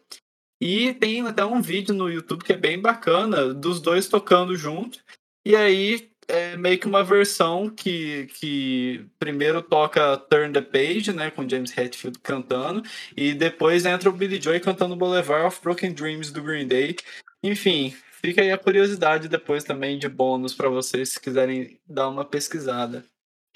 [0.61, 5.01] E tem até um vídeo no YouTube que é bem bacana dos dois tocando junto.
[5.45, 11.31] E aí é meio que uma versão que, que primeiro toca Turn the Page, né,
[11.31, 12.83] com James Hetfield cantando,
[13.17, 16.97] e depois entra o Billy Joy cantando Boulevard of Broken Dreams do Green Day.
[17.43, 22.25] Enfim, fica aí a curiosidade depois também de bônus para vocês se quiserem dar uma
[22.25, 23.05] pesquisada.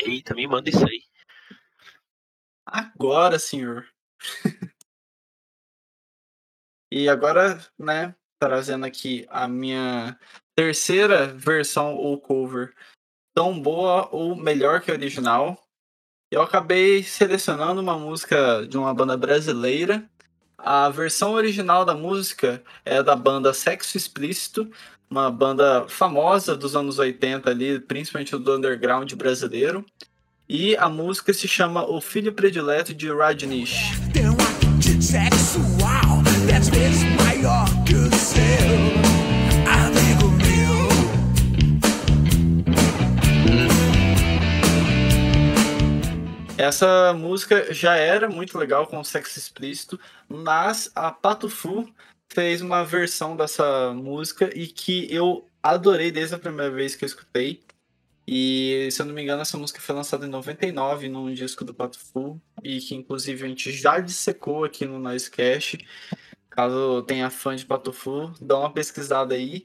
[0.01, 1.03] Eita, me manda isso aí.
[2.67, 3.87] Agora, senhor.
[6.93, 10.19] e agora, né, trazendo aqui a minha
[10.59, 12.73] terceira versão ou cover,
[13.33, 15.57] tão boa ou melhor que a original.
[16.33, 20.05] Eu acabei selecionando uma música de uma banda brasileira.
[20.59, 24.69] A versão original da música é da banda Sexo Explícito,
[25.09, 29.87] uma banda famosa dos anos 80 ali, principalmente do underground brasileiro.
[30.49, 33.93] E a música se chama O Filho Predileto de Rajneesh.
[34.13, 34.37] Tem um
[35.01, 39.18] sexual, dez vezes maior que o seu,
[46.59, 51.89] Essa música já era muito legal com sexo explícito, mas a Patufu
[52.29, 57.07] fez uma versão dessa música e que eu adorei desde a primeira vez que eu
[57.07, 57.63] escutei.
[58.27, 61.73] E se eu não me engano, essa música foi lançada em 99 num disco do
[61.73, 65.79] Patufu e que inclusive a gente já dissecou aqui no Noisecast.
[66.51, 69.65] Caso tenha fã de Patufu, dá uma pesquisada aí.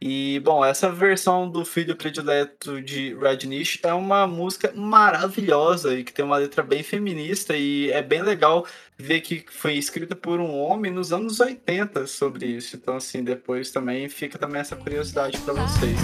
[0.00, 6.12] E, bom, essa versão do Filho Predileto de Rajneesh é uma música maravilhosa e que
[6.12, 8.64] tem uma letra bem feminista e é bem legal
[8.96, 12.76] ver que foi escrita por um homem nos anos 80 sobre isso.
[12.76, 15.98] Então, assim, depois também fica também essa curiosidade para vocês.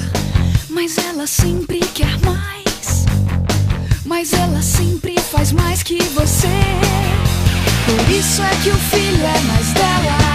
[0.69, 3.05] Mas ela sempre quer mais.
[4.05, 6.49] Mas ela sempre faz mais que você.
[7.87, 10.34] Por isso é que o filho é mais dela.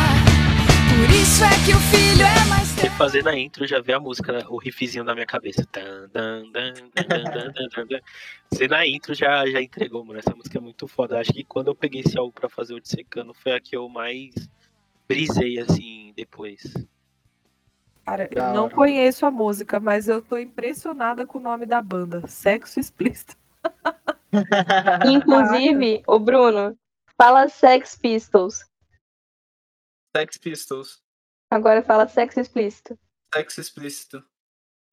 [1.00, 4.02] Por isso é que o filho é mais E fazendo a intro, já vê a
[4.02, 4.44] música, né?
[4.50, 5.66] o riffzinho na minha cabeça.
[8.52, 10.20] Você na intro já, já entregou, mano.
[10.20, 11.18] Essa música é muito foda.
[11.18, 13.88] Acho que quando eu peguei esse álbum pra fazer o Dissecando, foi a que eu
[13.88, 14.34] mais
[15.08, 16.74] brisei, assim, depois.
[18.06, 22.28] Cara, eu não conheço a música, mas eu tô impressionada com o nome da banda.
[22.28, 23.38] Sexo explícito.
[25.10, 26.78] Inclusive, o Bruno,
[27.18, 28.69] fala Sex Pistols.
[30.16, 31.02] Sex Pistols.
[31.52, 32.98] Agora fala sexo explícito.
[33.34, 34.24] Sexo explícito.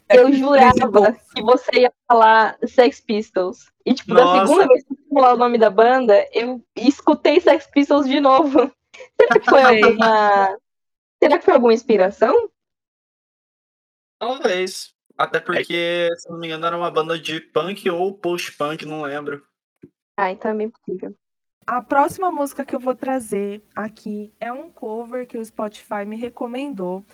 [0.09, 3.72] Eu jurava que você ia falar Sex Pistols.
[3.85, 4.46] E, tipo, da Nossa.
[4.46, 8.72] segunda vez que você falar o nome da banda, eu escutei Sex Pistols de novo.
[9.20, 10.59] Será que foi alguma.
[11.22, 12.50] Será que foi alguma inspiração?
[14.18, 14.94] Talvez.
[15.18, 19.46] Até porque, se não me engano, era uma banda de punk ou post-punk, não lembro.
[20.16, 21.16] Ah, então é bem possível.
[21.68, 26.14] A próxima música que eu vou trazer aqui é um cover que o Spotify me
[26.16, 27.05] recomendou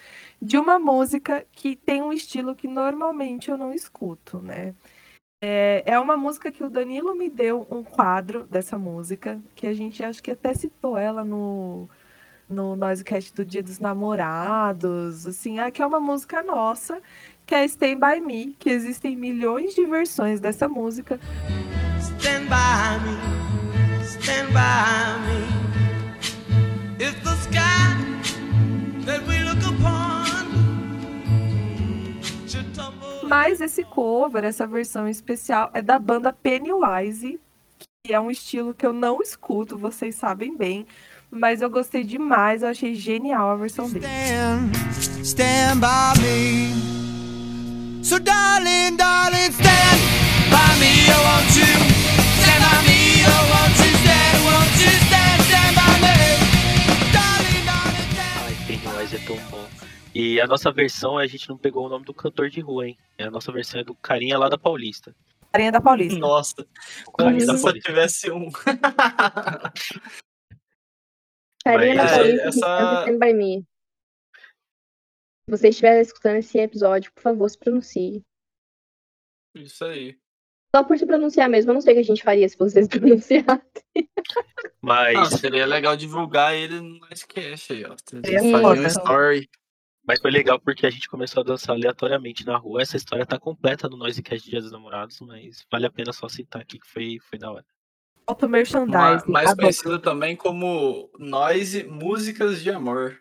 [0.43, 4.75] de uma música que tem um estilo que normalmente eu não escuto, né?
[5.41, 9.73] É, é uma música que o Danilo me deu um quadro dessa música, que a
[9.73, 11.89] gente acho que até citou ela no,
[12.47, 17.01] no Noisecast do Dia dos Namorados, assim, ah, que é uma música nossa,
[17.47, 21.19] que é Stay By Me, que existem milhões de versões dessa música.
[21.99, 23.42] Stand by me,
[24.23, 25.41] stand by me.
[27.05, 27.97] If the sky
[29.05, 30.47] that we look upon
[32.47, 33.29] should tumble.
[33.29, 37.41] Mas esse cover, essa versão especial, é da banda Pennywise,
[38.05, 40.87] que é um estilo que eu não escuto, vocês sabem bem.
[41.31, 44.07] Mas eu gostei demais, eu achei genial a versão dele.
[44.07, 48.05] Stand, stand by me.
[48.05, 49.99] So darling, darling, stand
[50.51, 51.65] by me, oh won't you?
[52.43, 53.82] Stand by me, oh won't you
[58.45, 59.69] Ai, Pennywise é tão bom.
[60.15, 62.99] E a nossa versão, a gente não pegou o nome do cantor de rua, hein?
[63.19, 65.15] A nossa versão é do carinha lá da Paulista.
[65.53, 66.19] Carinha da Paulista.
[66.19, 66.67] Nossa,
[67.07, 67.89] O carinha da se Paulista.
[67.89, 68.51] tivesse um.
[71.65, 73.67] Carinha da Mas, Paulista, essa- Stand By Me.
[75.45, 78.23] Se você estiver escutando esse episódio, por favor, se pronuncie.
[79.55, 80.19] Isso aí.
[80.75, 82.89] Só por se pronunciar mesmo, eu não sei o que a gente faria se vocês
[82.89, 84.09] pronunciassem.
[84.81, 87.95] Mas, Ah, seria legal divulgar ele no Nicecast aí, ó.
[88.09, 89.49] Seria Fazer um story.
[90.07, 92.81] mas foi legal porque a gente começou a dançar aleatoriamente na rua.
[92.83, 96.63] Essa história tá completa no Noisecast Dia dos Namorados, mas vale a pena só citar
[96.63, 97.65] aqui que foi, foi da hora.
[98.27, 99.31] Auto merchandising.
[99.31, 103.19] mais conhecido também como Noise Músicas de Amor.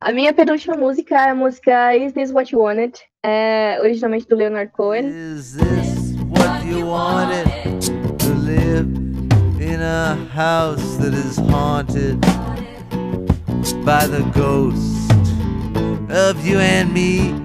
[0.00, 2.98] A minha penúltima música é a música Is This What You Wanted?
[3.24, 5.06] É originalmente do Leonard Cohen.
[5.08, 6.13] Is this
[6.64, 7.46] you wanted
[8.18, 8.86] to live
[9.60, 12.20] in a house that is haunted
[13.84, 15.12] by the ghost
[16.10, 17.44] of you and me?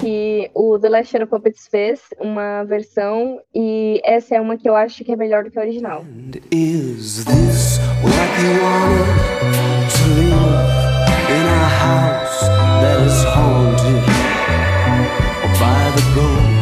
[0.00, 4.74] que o The Last Shadow Puppets fez uma versão e essa é uma que eu
[4.74, 6.06] acho que é melhor do que a original.
[6.50, 10.80] Is this what you wanted to live
[11.28, 12.40] in a house
[12.80, 14.06] that is haunted
[15.58, 16.59] by the ghost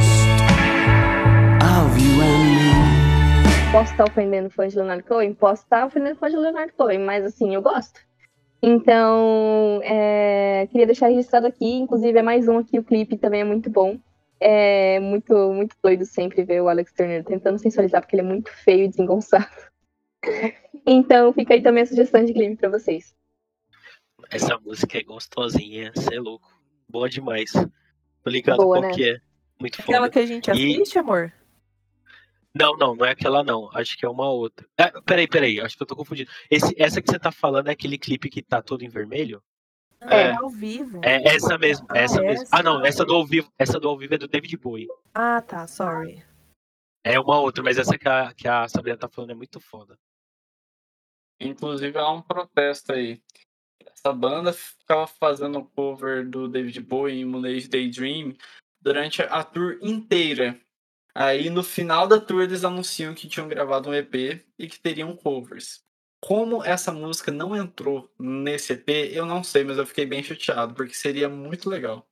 [3.73, 5.35] Posso estar ofendendo fãs de Leonard Cohen?
[5.35, 8.01] Posso estar ofendendo fãs de Leonard Cohen, mas assim, eu gosto.
[8.63, 13.45] Então, é, queria deixar registrado aqui, inclusive é mais um aqui, o clipe também é
[13.45, 13.99] muito bom.
[14.41, 18.51] É muito, muito doido sempre ver o Alex Turner tentando sensualizar, porque ele é muito
[18.65, 19.47] feio e desengonçado.
[20.91, 23.15] Então, fica aí também a sugestão de clipe pra vocês.
[24.31, 26.49] Essa música é gostosinha, cê é louco.
[26.89, 27.53] Boa demais.
[27.53, 28.95] Tô ligado Boa, qual né?
[28.95, 29.21] que é.
[29.61, 30.11] Muito Aquela foda.
[30.11, 31.31] que a gente E- assiste, amor?
[32.59, 33.71] Não, não, não é aquela não.
[33.73, 34.67] Acho que é uma outra.
[34.77, 36.31] É, peraí, peraí, acho que eu tô confundindo.
[36.51, 39.43] Esse, essa que você tá falando é aquele clipe que tá todo em vermelho?
[40.01, 40.33] É, É.
[40.37, 41.01] ao vivo.
[41.05, 42.43] É essa mesmo, é essa Ah, mesmo.
[42.43, 42.57] essa?
[42.57, 44.87] Ah, não, essa do ao vivo, essa do ao vivo é do David Bowie.
[45.15, 46.25] Ah, tá, sorry.
[47.05, 49.97] É uma outra, mas essa que a, que a Sabrina tá falando é muito foda.
[51.41, 53.21] Inclusive há um protesto aí.
[53.87, 58.37] Essa banda ficava fazendo cover do David Bowie em Moonage Daydream
[58.81, 60.59] durante a tour inteira.
[61.15, 65.17] Aí no final da tour eles anunciam que tinham gravado um EP e que teriam
[65.17, 65.83] covers.
[66.21, 70.75] Como essa música não entrou nesse EP, eu não sei, mas eu fiquei bem chateado,
[70.75, 72.07] porque seria muito legal.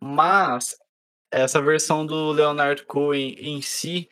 [0.00, 0.76] Mas
[1.30, 4.08] essa versão do Leonard Cohen em si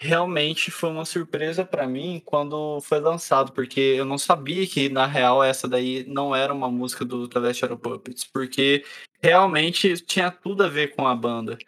[0.00, 5.06] realmente foi uma surpresa pra mim quando foi lançado, porque eu não sabia que na
[5.06, 8.84] real essa daí não era uma música do Shadow Puppets, porque
[9.20, 11.58] realmente tinha tudo a ver com a banda.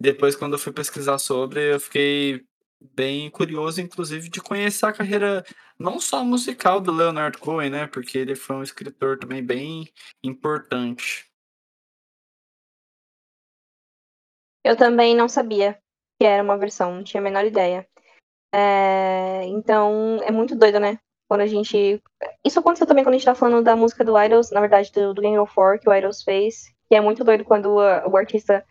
[0.00, 2.44] Depois, quando eu fui pesquisar sobre, eu fiquei
[2.94, 5.44] bem curioso, inclusive, de conhecer a carreira
[5.78, 7.86] não só musical do Leonard Cohen, né?
[7.86, 9.88] Porque ele foi um escritor também bem
[10.22, 11.28] importante.
[14.64, 15.78] Eu também não sabia
[16.20, 17.88] que era uma versão, não tinha a menor ideia.
[18.54, 20.98] É, então, é muito doido, né?
[21.28, 22.02] Quando a gente.
[22.44, 25.12] Isso aconteceu também quando a gente tá falando da música do Idols, na verdade, do,
[25.12, 26.72] do Gang of Four, que o Idols fez.
[26.88, 28.64] Que é muito doido quando o artista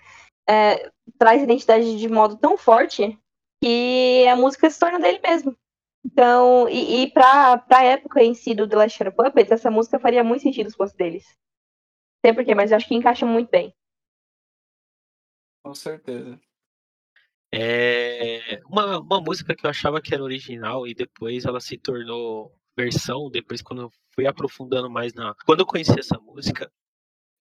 [0.50, 3.18] é, traz identidade de modo tão forte
[3.62, 5.58] que a música se torna dele mesmo.
[6.06, 10.00] Então, e, e pra, pra época em si do The Last Shadow Puppets, essa música
[10.00, 11.26] faria muito sentido se fosse deles.
[11.26, 13.74] Não sei porquê, mas eu acho que encaixa muito bem.
[15.64, 16.40] Com certeza.
[17.54, 22.54] É uma uma música que eu achava que era original e depois ela se tornou
[22.78, 26.72] versão, depois quando eu fui aprofundando mais na quando eu conheci essa música,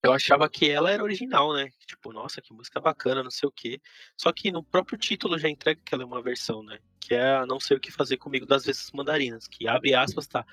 [0.02, 3.52] eu achava que ela era original, né, tipo: "Nossa, que música bacana, não sei o
[3.52, 3.80] quê",
[4.16, 7.36] só que no próprio título já entrega que ela é uma versão, né, que é
[7.36, 10.44] a Não Sei O Que Fazer Comigo das Vestas Mandarinas, que abre aspas tá,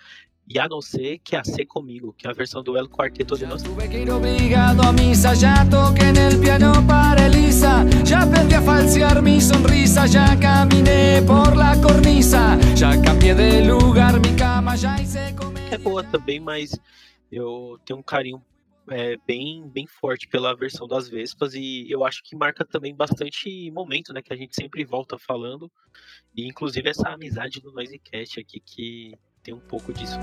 [0.47, 3.37] "E a não ser que a ser comigo", que é a versão do El Quarteto
[3.37, 5.33] de Nos Tuve que ir obligado a misa,
[5.69, 7.81] toqué en el piano para Elisa,
[8.21, 10.05] aprendí a falsear sonrisa,
[10.39, 15.73] caminé por la cornisa, ya cambié de lugar cama, ya hice comer.
[15.73, 16.71] É boa também, mas
[17.31, 18.43] eu tenho um carinho,
[18.89, 23.71] eh, bem bem forte pela versão das Vespas e eu acho que marca também bastante
[23.71, 25.71] momento, né, que a gente sempre volta falando,
[26.35, 30.17] e inclusive essa amizade do Noisecast aqui que tem um pouco disso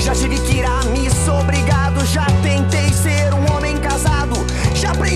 [0.00, 2.04] Já tive que ir à missa, obrigado.
[2.06, 2.81] Já tentei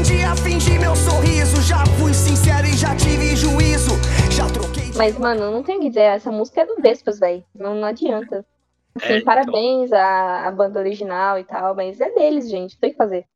[0.07, 1.61] aprendi a fingir meu sorriso.
[1.63, 3.91] Já fui sincero e já tive juízo.
[4.31, 4.93] Já troquei.
[4.97, 7.45] Mas, mano, não tem o que dizer, essa música é do Vespas, velho.
[7.55, 8.47] Não, não adianta.
[8.95, 9.25] Assim, É, então.
[9.25, 12.79] parabéns à, à banda original e tal, mas é deles, gente.
[12.79, 13.27] Tem que fazer.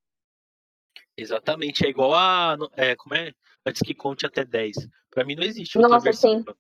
[1.17, 3.33] Exatamente, é igual a é, como é?
[3.67, 4.77] Antes que conte até 10.
[5.11, 6.39] Pra mim não existe outra Nossa, versão.
[6.39, 6.45] sim.
[6.49, 6.55] A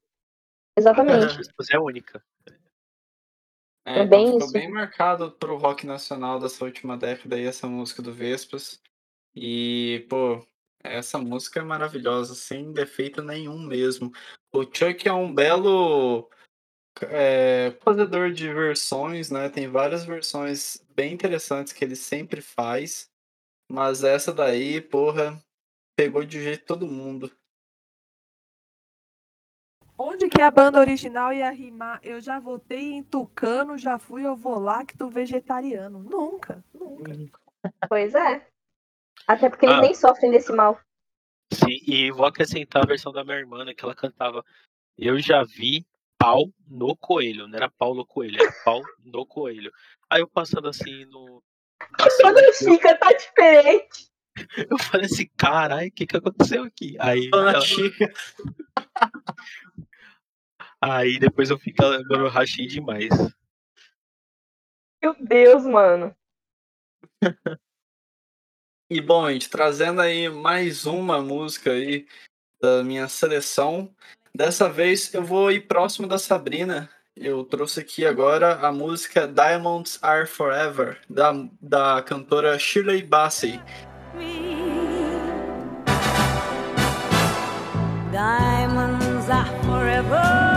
[0.76, 1.36] Exatamente.
[1.36, 2.22] Vespas é a única.
[3.86, 4.52] É, É bem então ficou isso.
[4.52, 8.80] bem marcado pro rock nacional dessa última década aí, essa música do Vespas.
[9.34, 10.44] E, pô,
[10.82, 14.12] essa música é maravilhosa, sem defeito nenhum mesmo.
[14.52, 16.28] O Chuck é um belo
[17.02, 19.48] é, fazedor de versões, né?
[19.48, 23.10] Tem várias versões bem interessantes que ele sempre faz.
[23.70, 25.40] Mas essa daí, porra,
[25.96, 27.30] pegou de jeito todo mundo.
[29.96, 32.00] Onde que a banda original ia rimar?
[32.02, 36.02] Eu já votei em tucano, já fui, eu vou lá que tu vegetariano.
[36.02, 37.12] Nunca, nunca.
[37.86, 38.49] Pois é.
[39.30, 39.80] Até porque eles Ah.
[39.80, 40.80] nem sofrem desse mal.
[41.52, 44.44] Sim, e vou acrescentar a versão da minha irmã, né, que ela cantava
[44.98, 45.86] Eu já vi
[46.18, 49.72] pau no coelho, não era Paulo Coelho, era pau no coelho.
[50.10, 51.42] Aí eu passando assim no.
[51.98, 54.10] assim, Quando ele fica, tá diferente.
[54.70, 56.96] eu falei assim, carai, o que que aconteceu aqui?
[56.98, 58.12] Aí, ela- Chica.
[60.82, 63.10] aí depois eu fico, mano, eu rachei demais.
[65.02, 66.14] Meu Deus, mano.
[68.92, 72.08] E bom, gente, trazendo aí mais uma música aí
[72.60, 73.88] da minha seleção.
[74.34, 76.90] Dessa vez eu vou ir próximo da Sabrina.
[77.16, 81.32] Eu trouxe aqui agora a música Diamonds Are Forever, da,
[81.62, 83.62] da cantora Shirley Bassey.
[88.10, 90.49] Diamonds are forever.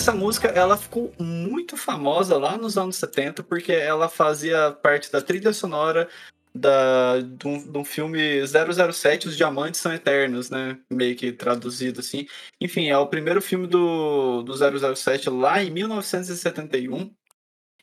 [0.00, 5.20] Essa música ela ficou muito famosa lá nos anos 70 porque ela fazia parte da
[5.20, 6.08] trilha sonora
[6.54, 10.78] da, de, um, de um filme 007, Os Diamantes São Eternos, né?
[10.88, 12.26] Meio que traduzido assim.
[12.58, 14.54] Enfim, é o primeiro filme do, do
[14.96, 17.14] 007 lá em 1971.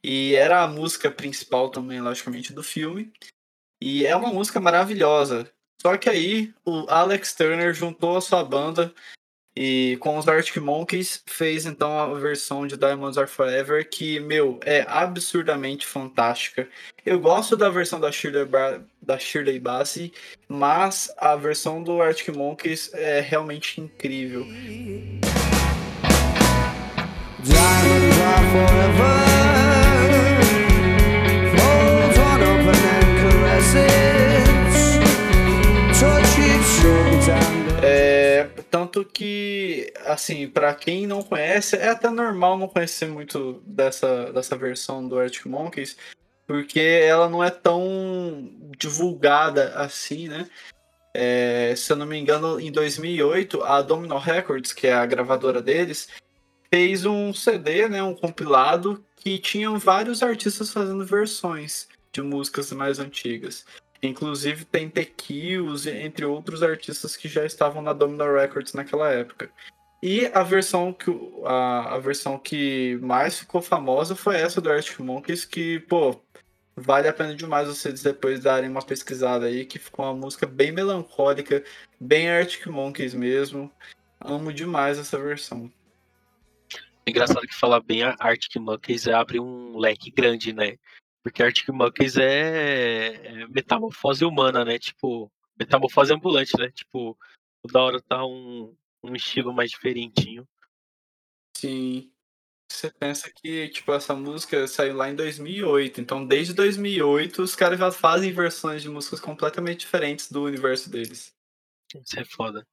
[0.03, 3.13] E era a música principal também, logicamente, do filme.
[3.80, 5.47] E é uma música maravilhosa.
[5.80, 8.91] Só que aí o Alex Turner juntou a sua banda
[9.60, 14.60] e com os Arctic Monkeys fez então a versão de Diamonds Are Forever, que, meu,
[14.64, 16.70] é absurdamente fantástica.
[17.03, 20.14] Eu gosto da versão da Shirley, ba da Shirley Bassey,
[20.47, 24.45] mas a versão do Arctic Monkeys é realmente incrível.
[27.43, 29.36] Diamonds are forever.
[39.05, 45.07] Que, assim, pra quem não conhece, é até normal não conhecer muito dessa, dessa versão
[45.07, 45.97] do Arctic Monkeys,
[46.45, 50.49] porque ela não é tão divulgada assim, né?
[51.13, 55.61] É, se eu não me engano, em 2008, a Domino Records, que é a gravadora
[55.61, 56.09] deles,
[56.69, 62.99] fez um CD, né, um compilado, que tinham vários artistas fazendo versões de músicas mais
[62.99, 63.65] antigas.
[64.01, 69.49] Inclusive tem The Kills, entre outros artistas que já estavam na Domino Records naquela época.
[70.01, 71.11] E a versão que,
[71.43, 76.21] a, a versão que mais ficou famosa foi essa do Arctic Monkeys, que, pô,
[76.75, 80.71] vale a pena demais vocês depois darem uma pesquisada aí, que ficou uma música bem
[80.71, 81.63] melancólica,
[81.99, 83.71] bem Arctic Monkeys mesmo.
[84.19, 85.71] Amo demais essa versão.
[87.07, 90.77] Engraçado que falar bem Arctic Monkeys abre um leque grande, né?
[91.28, 94.80] Porque Arctic Monkeys é, é metamorfose humana, né?
[94.80, 96.71] Tipo, metamorfose ambulante, né?
[96.71, 97.17] Tipo,
[97.61, 98.73] toda hora tá um,
[99.03, 100.47] um estilo mais diferentinho.
[101.57, 102.09] Sim.
[102.71, 107.78] Você pensa que, tipo, essa música saiu lá em 2008, então desde 2008 os caras
[107.78, 111.36] já fazem versões de músicas completamente diferentes do universo deles.
[111.93, 112.65] Isso é foda.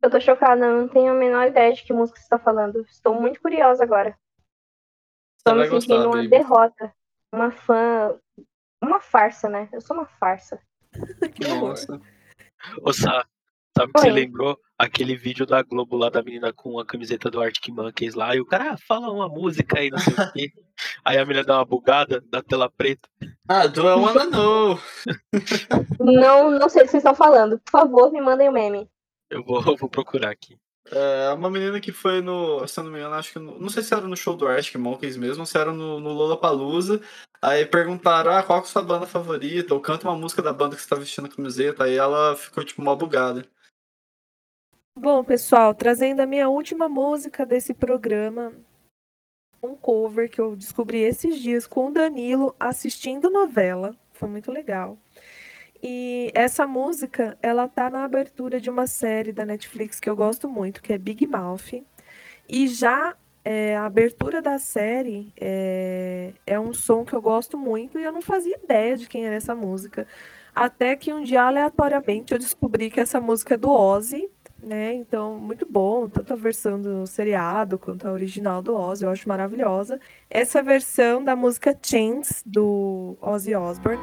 [0.00, 2.82] Eu tô chocada, eu não tenho a menor ideia de que música você tá falando.
[2.82, 4.16] Estou muito curiosa agora.
[5.38, 6.28] Estou me gostar, sentindo uma baby.
[6.28, 6.94] derrota.
[7.36, 8.18] Uma fã.
[8.82, 9.68] Uma farsa, né?
[9.70, 10.58] Eu sou uma farsa.
[11.60, 12.00] Nossa.
[12.80, 13.26] Ô, Sá,
[13.76, 14.58] sabe o que você lembrou?
[14.78, 18.40] Aquele vídeo da Globo lá da menina com a camiseta do Arctic Monkeys lá, e
[18.40, 20.52] o cara ah, fala uma música aí, não sei o quê.
[21.04, 23.08] Aí a menina dá uma bugada da tela preta.
[23.48, 24.78] Ah, do I Wanna Know.
[26.00, 27.58] Não, não sei do que vocês estão falando.
[27.60, 28.86] Por favor, me mandem o meme.
[29.30, 30.58] Eu vou, eu vou procurar aqui.
[30.90, 33.68] É uma menina que foi no, se eu não me engano, acho que no, não
[33.68, 37.00] sei se era no show do Arctic Monkeys mesmo, se era no, no Lollapalooza.
[37.42, 39.74] Aí perguntaram, ah, qual é a sua banda favorita?
[39.74, 41.84] Ou canta uma música da banda que você tá vestindo a camiseta.
[41.84, 43.46] Aí ela ficou, tipo, mal bugada.
[44.98, 48.54] Bom, pessoal, trazendo a minha última música desse programa,
[49.62, 54.98] um cover que eu descobri esses dias com o Danilo assistindo novela, foi muito legal.
[55.82, 60.48] E essa música, ela tá na abertura de uma série da Netflix que eu gosto
[60.48, 61.84] muito, que é Big Mouth.
[62.48, 63.14] E já
[63.44, 68.12] é, a abertura da série é, é um som que eu gosto muito e eu
[68.12, 70.06] não fazia ideia de quem era essa música.
[70.54, 74.28] Até que um dia, aleatoriamente, eu descobri que essa música é do Ozzy,
[74.60, 74.94] né?
[74.94, 79.28] Então, muito bom, tanto a versão do seriado quanto a original do Ozzy, eu acho
[79.28, 80.00] maravilhosa.
[80.30, 84.02] Essa versão da música Chains, do Ozzy Osbourne.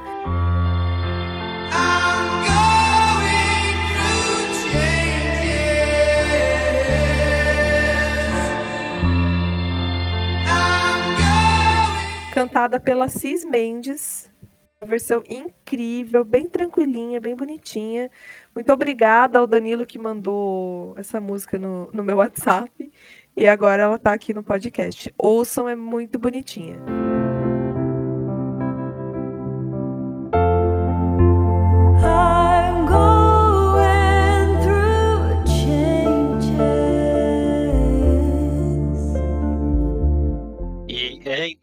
[12.33, 14.27] Cantada pela Cis Mendes.
[14.81, 18.09] Uma versão incrível, bem tranquilinha, bem bonitinha.
[18.55, 22.91] Muito obrigada ao Danilo que mandou essa música no, no meu WhatsApp.
[23.37, 25.13] E agora ela tá aqui no podcast.
[25.15, 26.79] Ouçam, é muito bonitinha.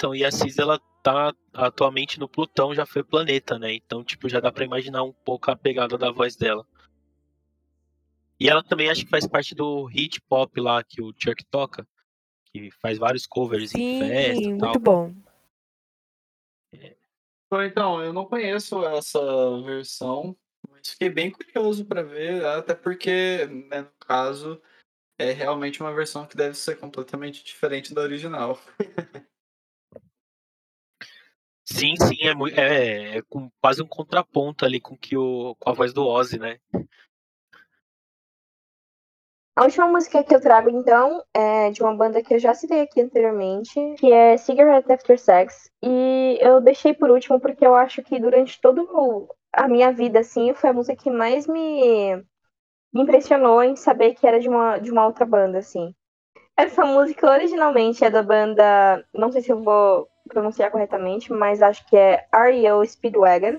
[0.01, 3.75] Então, e a Cis ela tá atualmente no Plutão, já foi planeta, né?
[3.75, 6.67] Então, tipo, já dá pra imaginar um pouco a pegada da voz dela.
[8.41, 11.87] E ela também acho que faz parte do hit pop lá que o Chuck toca,
[12.47, 14.71] que faz vários covers em festa Sim, e tal.
[14.71, 15.15] muito bom.
[17.51, 19.21] Bom, Então, eu não conheço essa
[19.61, 20.35] versão,
[20.71, 24.63] mas fiquei bem curioso pra ver, até porque, né, no caso,
[25.19, 28.59] é realmente uma versão que deve ser completamente diferente da original.
[31.73, 35.73] Sim, sim, é, é, é com quase um contraponto ali com, que o, com a
[35.73, 36.59] voz do Ozzy, né?
[39.57, 42.81] A última música que eu trago, então, é de uma banda que eu já citei
[42.81, 45.71] aqui anteriormente, que é Cigarette After Sex.
[45.83, 48.83] E eu deixei por último porque eu acho que durante toda
[49.53, 52.17] a minha vida, assim, foi a música que mais me,
[52.93, 55.95] me impressionou em saber que era de uma, de uma outra banda, assim.
[56.57, 61.87] Essa música originalmente é da banda, não sei se eu vou pronunciar corretamente, mas acho
[61.87, 62.85] que é R.E.O.
[62.87, 63.59] Speedwagon.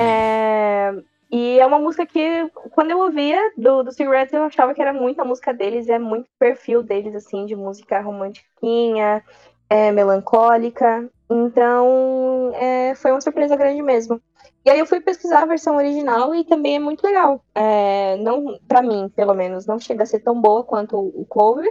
[0.00, 0.92] É,
[1.30, 4.92] E é uma música que, quando eu ouvia do, do Cigarettes, eu achava que era
[4.92, 9.22] muito a música deles, é muito perfil deles, assim, de música romantiquinha,
[9.68, 11.08] é, melancólica.
[11.30, 14.20] Então, é, foi uma surpresa grande mesmo.
[14.64, 17.44] E aí eu fui pesquisar a versão original e também é muito legal.
[17.54, 21.68] É, não, pra mim, pelo menos, não chega a ser tão boa quanto o cover,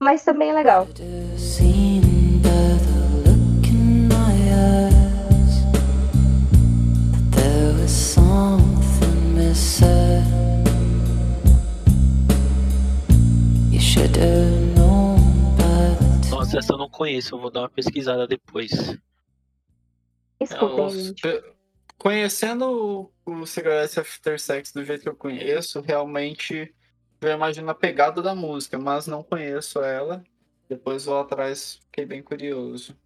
[0.00, 0.86] mas também é legal.
[1.36, 2.00] Seen
[14.00, 14.67] by the
[16.56, 18.70] essa eu não conheço, eu vou dar uma pesquisada depois.
[20.40, 21.54] Escutem, Eu-
[21.98, 26.72] conhecendo o, o Cigarettes After Sex do jeito que eu conheço, realmente
[27.20, 30.22] eu imagino a pegada da música, mas não conheço ela.
[30.68, 32.96] Depois vou atrás, fiquei bem curioso.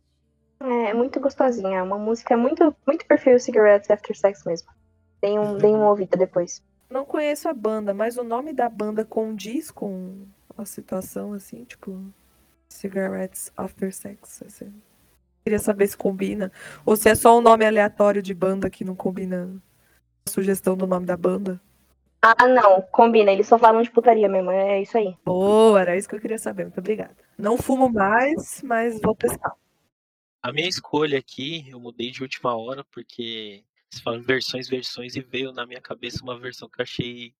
[0.60, 4.68] É, é muito gostosinha, é uma música muito, muito perfil Cigarettes After Sex mesmo.
[5.20, 6.62] Tem um, tem uma ouvida depois.
[6.90, 10.26] Não conheço a banda, mas o nome da banda condiz com
[10.58, 12.12] a situação, assim, tipo,
[12.72, 14.42] Cigarettes After Sex.
[14.46, 14.72] assim.
[15.44, 16.52] Queria saber se combina.
[16.84, 19.50] Ou se é só um nome aleatório de banda que não combina
[20.26, 21.60] a sugestão do nome da banda.
[22.24, 25.16] Ah, não, combina, eles só falam de putaria mesmo, é isso aí.
[25.24, 26.62] Boa, era isso que eu queria saber.
[26.62, 27.16] Muito obrigada.
[27.36, 29.56] Não fumo mais, mas vou testar.
[30.40, 35.20] A minha escolha aqui, eu mudei de última hora, porque você fala versões, versões, e
[35.20, 37.34] veio na minha cabeça uma versão que eu achei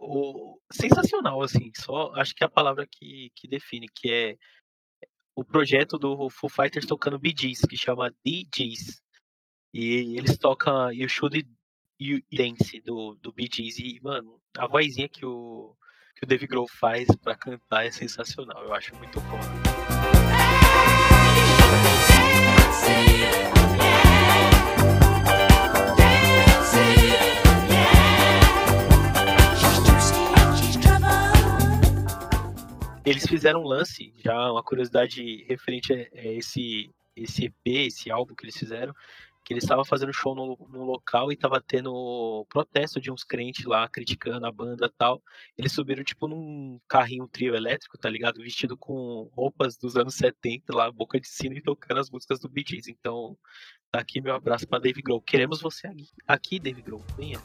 [0.00, 0.60] o...
[0.72, 1.70] sensacional, assim.
[1.76, 4.36] Só acho que é a palavra que, que define, que é
[5.34, 9.02] o projeto do Foo Fighters tocando Gees, que chama DJs.
[9.74, 11.46] E eles tocam You Should
[12.00, 13.78] You Dance do, do Gees.
[13.78, 15.76] E, mano, a vozinha que o,
[16.16, 18.62] que o Dave Grohl faz pra cantar é sensacional.
[18.64, 20.15] Eu acho muito foda.
[33.06, 38.44] Eles fizeram um lance, já uma curiosidade referente a esse, esse EP, esse álbum que
[38.44, 38.92] eles fizeram,
[39.44, 43.64] que eles estavam fazendo show no, no local e tava tendo protesto de uns crentes
[43.64, 45.22] lá criticando a banda tal.
[45.56, 48.42] Eles subiram, tipo, num carrinho trio elétrico, tá ligado?
[48.42, 52.48] Vestido com roupas dos anos 70 lá, boca de sino e tocando as músicas do
[52.48, 52.88] Bee Gees.
[52.88, 53.38] Então,
[53.88, 55.22] tá aqui meu abraço pra Dave Grohl.
[55.22, 57.04] Queremos você aqui, aqui Dave Grohl.
[57.16, 57.40] Venha.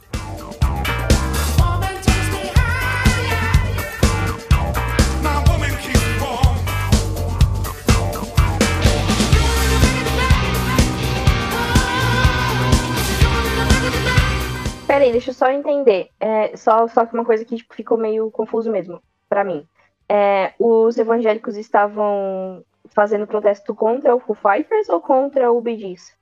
[14.92, 16.10] Peraí, deixa eu só entender.
[16.20, 19.66] É, só, só que uma coisa que tipo, ficou meio confuso mesmo, pra mim.
[20.10, 26.14] É, os evangélicos estavam fazendo protesto contra o Foo Fighters ou contra o Bee Gees?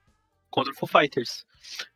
[0.50, 1.46] contra o Foo Fighters.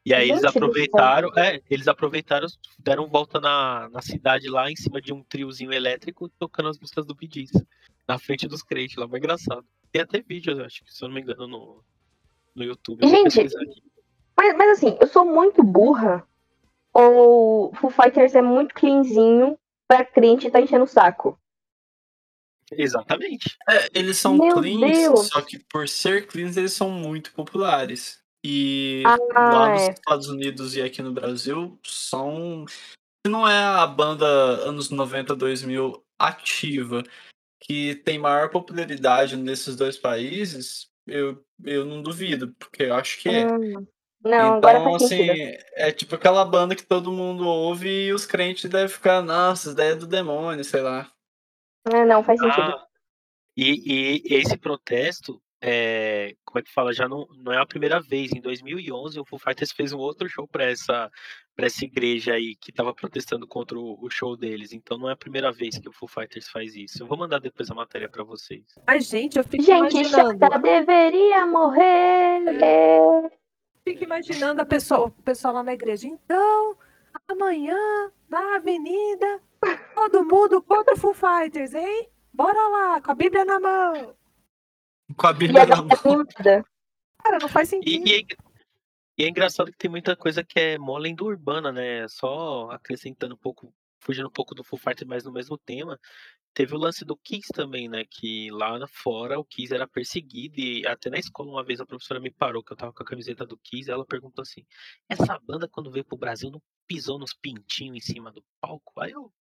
[0.06, 2.48] E aí eles Gente aproveitaram, é, eles aproveitaram,
[2.78, 7.06] deram volta na, na cidade lá, em cima de um triozinho elétrico, tocando as músicas
[7.06, 7.52] do Bee Gees,
[8.08, 9.66] na frente dos crentes lá, foi engraçado.
[9.92, 11.84] Tem até vídeo, eu acho que, se eu não me engano, no,
[12.56, 13.08] no YouTube.
[13.08, 13.48] Gente.
[14.36, 16.28] Mas, mas assim, eu sou muito burra
[16.94, 21.38] ou o Foo Fighters é muito cleanzinho pra crente tá enchendo o saco?
[22.72, 23.58] Exatamente.
[23.70, 25.28] É, eles são Meu cleans, Deus.
[25.28, 28.22] só que por ser cleans, eles são muito populares.
[28.46, 29.18] E Ah,
[29.50, 29.92] lá nos é.
[29.92, 32.66] Estados Unidos e aqui no Brasil, são.
[32.68, 37.04] Se não é a banda anos 90, 2000 ativa,
[37.62, 43.30] que tem maior popularidade nesses dois países, eu, eu não duvido, porque eu acho que
[43.30, 43.48] é.
[43.48, 43.88] Hum,
[44.24, 45.64] Não, agora Então, faz assim, sentido.
[45.76, 49.96] é tipo aquela banda que todo mundo ouve e os crentes devem ficar, nossa, é
[49.96, 51.12] do demônio, sei lá.
[51.92, 52.62] É, não, faz sentido.
[52.62, 52.88] Ah,
[53.58, 58.00] e, e esse protesto, é, como é que fala, já não, não é a primeira
[58.00, 58.32] vez.
[58.32, 61.12] Em 2011, o Foo Fighters fez um outro show para essa,
[61.56, 64.72] pra essa igreja aí que estava protestando contra o, o show deles.
[64.74, 67.04] Então não é a primeira vez que o Foo Fighters faz isso.
[67.04, 68.64] Eu vou mandar depois a matéria para vocês.
[68.88, 70.40] Mas, gente, eu fico Gente, imaginando.
[70.40, 72.40] Chata deveria morrer.
[73.84, 76.08] Fico imaginando a pessoa, o pessoal lá na igreja.
[76.08, 76.78] Então,
[77.28, 79.42] amanhã, na avenida,
[79.94, 82.10] todo mundo contra o Full Fighters, hein?
[82.32, 84.16] Bora lá, com a Bíblia na mão.
[85.16, 86.26] Com a Bíblia na mão.
[87.24, 88.08] Cara, não faz sentido.
[88.08, 88.28] E, e,
[89.20, 92.08] é, é engraçado que tem muita coisa que é mó lenda urbana, né?
[92.08, 96.00] Só acrescentando um pouco, fugindo um pouco do Foo Fighters, mas no mesmo tema.
[96.54, 98.06] Teve o lance do Kiss também, né?
[98.06, 101.86] Que lá na fora o Kiss era perseguido e até na escola uma vez a
[101.86, 104.64] professora me parou que eu tava com a camiseta do Kiss e ela perguntou assim:
[105.10, 109.00] essa banda quando veio pro Brasil não pisou nos pintinhos em cima do palco?
[109.00, 109.32] Aí eu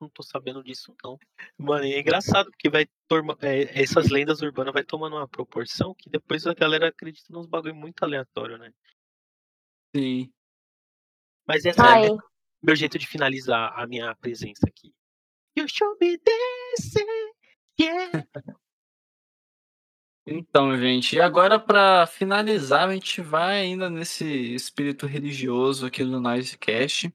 [0.00, 1.18] não tô sabendo disso não.
[1.58, 5.94] Mano, e é engraçado porque vai torma, é, essas lendas urbanas vai tomando uma proporção
[5.94, 8.72] que depois a galera acredita nos bagulho muito aleatório, né?
[9.94, 10.32] Sim.
[11.46, 12.06] Mas essa Ai.
[12.06, 12.10] é
[12.62, 14.95] meu jeito de finalizar a minha presença aqui.
[15.56, 17.06] You should be dancing,
[17.80, 18.26] yeah.
[20.28, 26.20] Então, gente, e agora para finalizar, a gente vai ainda nesse espírito religioso aqui do
[26.20, 27.14] Noisecast.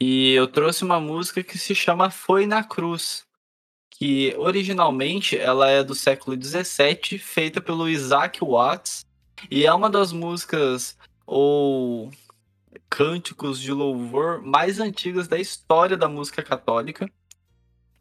[0.00, 3.26] E eu trouxe uma música que se chama Foi na Cruz,
[3.90, 9.04] que originalmente ela é do século XVII, feita pelo Isaac Watts,
[9.50, 10.96] e é uma das músicas
[11.26, 12.10] ou
[12.88, 17.06] cânticos de louvor mais antigas da história da música católica.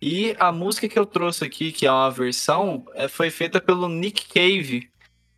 [0.02, 3.88] E a música que eu trouxe aqui, que é uma versão, é, foi feita pelo
[3.88, 4.90] Nick Cave.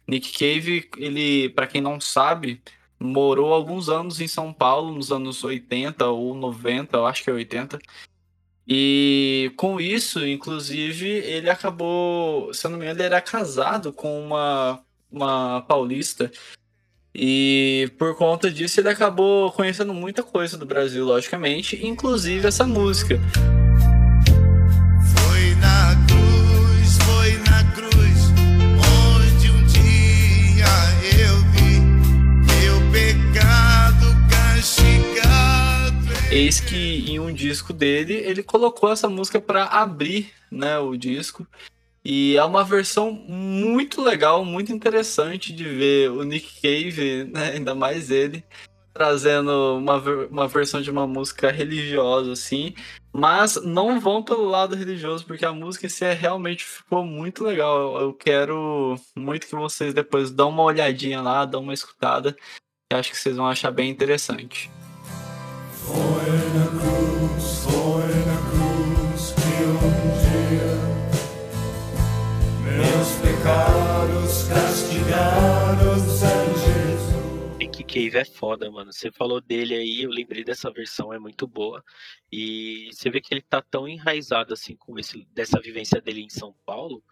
[0.07, 2.61] Nick Cave, ele, para quem não sabe,
[2.97, 7.33] morou alguns anos em São Paulo, nos anos 80 ou 90, eu acho que é
[7.33, 7.77] 80.
[8.65, 14.25] E com isso, inclusive, ele acabou, se eu não me engano, ele era casado com
[14.25, 16.31] uma, uma paulista.
[17.13, 23.19] E por conta disso, ele acabou conhecendo muita coisa do Brasil, logicamente, inclusive essa música.
[36.33, 41.45] Eis que em um disco dele, ele colocou essa música para abrir, né, o disco.
[42.03, 47.75] E é uma versão muito legal, muito interessante de ver o Nick Cave, né, ainda
[47.75, 48.43] mais ele,
[48.91, 52.73] trazendo uma, uma versão de uma música religiosa, assim.
[53.13, 57.43] Mas não vão pelo lado religioso, porque a música em si é, realmente ficou muito
[57.43, 58.01] legal.
[58.01, 62.35] Eu quero muito que vocês depois dão uma olhadinha lá, dão uma escutada.
[62.91, 64.71] acho que vocês vão achar bem interessante.
[77.93, 78.91] Cave é foda, mano.
[78.91, 81.83] Você falou dele aí, eu lembrei dessa versão, é muito boa.
[82.31, 86.29] E você vê que ele tá tão enraizado assim com esse dessa vivência dele em
[86.29, 87.03] São Paulo,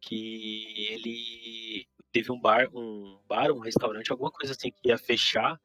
[0.00, 5.60] que ele teve um bar, um bar, um restaurante, alguma coisa assim que ia fechar.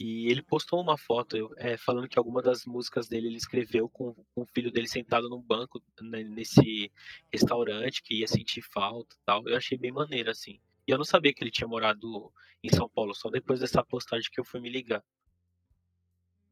[0.00, 4.14] E ele postou uma foto é, falando que alguma das músicas dele ele escreveu com,
[4.34, 6.90] com o filho dele sentado num banco né, nesse
[7.30, 9.46] restaurante, que ia sentir falta e tal.
[9.46, 10.58] Eu achei bem maneiro, assim.
[10.88, 12.32] E eu não sabia que ele tinha morado
[12.64, 15.04] em São Paulo, só depois dessa postagem que eu fui me ligar.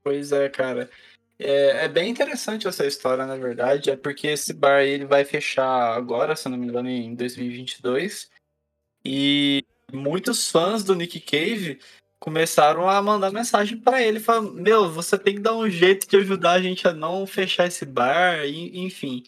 [0.03, 0.91] Pois é, cara.
[1.39, 3.89] É, é bem interessante essa história, na verdade.
[3.89, 8.31] É porque esse bar ele vai fechar agora, se não me engano, em 2022.
[9.03, 11.81] E muitos fãs do Nick Cave
[12.21, 16.17] começaram a mandar mensagem pra ele, falando, meu, você tem que dar um jeito de
[16.17, 19.23] ajudar a gente a não fechar esse bar, e- enfim.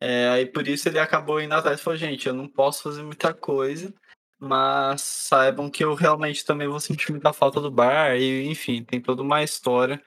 [0.00, 3.02] É, aí por isso ele acabou indo atrás e falou, gente, eu não posso fazer
[3.02, 3.92] muita coisa,
[4.38, 9.00] mas saibam que eu realmente também vou sentir muita falta do bar, e enfim, tem
[9.00, 10.02] toda uma história,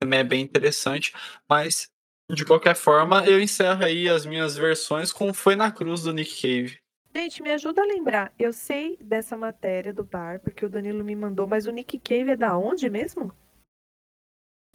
[0.00, 1.12] também é bem interessante,
[1.48, 1.88] mas
[2.30, 6.40] de qualquer forma eu encerro aí as minhas versões com Foi na Cruz do Nick
[6.40, 6.80] Cave.
[7.16, 8.30] Gente, me ajuda a lembrar.
[8.38, 12.32] Eu sei dessa matéria do bar, porque o Danilo me mandou, mas o Nick Cave
[12.32, 13.32] é da onde mesmo?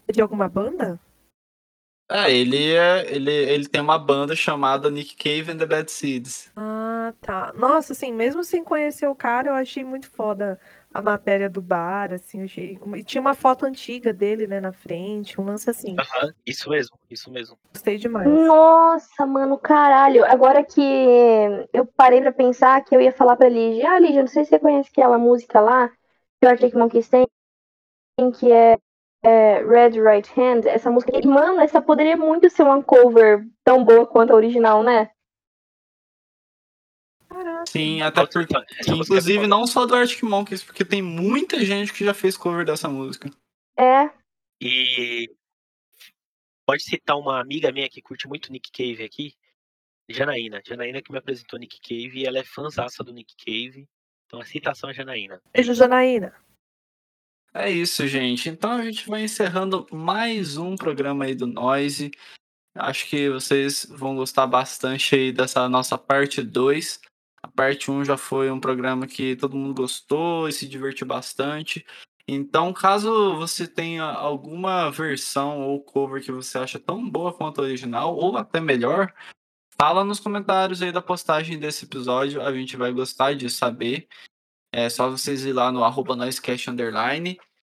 [0.08, 1.00] É de alguma banda?
[2.10, 6.52] Ah, ele, é, ele, ele tem uma banda chamada Nick Cave and the Bad Seeds.
[6.56, 7.54] Ah, tá.
[7.54, 10.60] Nossa, assim, mesmo sem conhecer o cara, eu achei muito foda
[10.94, 12.78] a matéria do bar, assim, eu achei.
[12.96, 15.96] E tinha uma foto antiga dele, né, na frente, um lance assim.
[15.98, 17.58] Aham, isso mesmo, isso mesmo.
[17.74, 18.28] Gostei demais.
[18.28, 20.26] Nossa, mano, caralho.
[20.26, 20.82] Agora que
[21.74, 23.90] eu parei pra pensar que eu ia falar pra Lígia.
[23.90, 27.26] Ah, Lígia, não sei se você conhece aquela música lá que o Arctic Monkeys tem,
[28.38, 28.78] que é,
[29.24, 30.66] é Red Right Hand.
[30.66, 31.18] Essa música.
[31.18, 35.10] E, mano, essa poderia muito ser uma cover tão boa quanto a original, né?
[37.68, 38.54] Sim, até porque,
[38.88, 42.88] inclusive, não só do Arctic Monkeys, porque tem muita gente que já fez cover dessa
[42.88, 43.30] música.
[43.78, 44.10] É.
[44.62, 45.30] E
[46.66, 49.34] pode citar uma amiga minha que curte muito Nick Cave aqui,
[50.10, 50.62] Janaína.
[50.66, 53.88] Janaína que me apresentou Nick Cave e ela é fãzaça do Nick Cave.
[54.26, 55.42] Então a citação é Janaína.
[55.54, 56.34] Beijo, Janaína.
[57.54, 58.48] É isso, gente.
[58.48, 62.12] Então a gente vai encerrando mais um programa aí do Noise.
[62.74, 67.02] Acho que vocês vão gostar bastante aí dessa nossa parte 2.
[67.56, 71.86] Parte 1 já foi um programa que todo mundo gostou e se divertiu bastante.
[72.28, 77.64] Então, caso você tenha alguma versão ou cover que você acha tão boa quanto a
[77.64, 79.14] original, ou até melhor,
[79.78, 82.42] fala nos comentários aí da postagem desse episódio.
[82.42, 84.08] A gente vai gostar de saber.
[84.72, 86.16] É só vocês ir lá no arroba
[86.70, 87.38] underline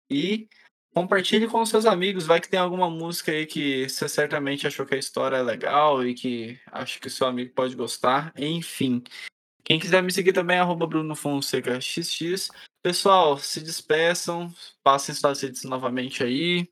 [0.09, 0.47] e
[0.93, 2.27] compartilhe com seus amigos.
[2.27, 6.05] Vai que tem alguma música aí que você certamente achou que a história é legal
[6.05, 8.31] e que acha que o seu amigo pode gostar.
[8.37, 9.01] Enfim.
[9.63, 12.49] Quem quiser me seguir também é arroba Bruno Fonseca XX.
[12.81, 14.53] Pessoal, se despeçam,
[14.83, 16.67] passem suas redes novamente aí.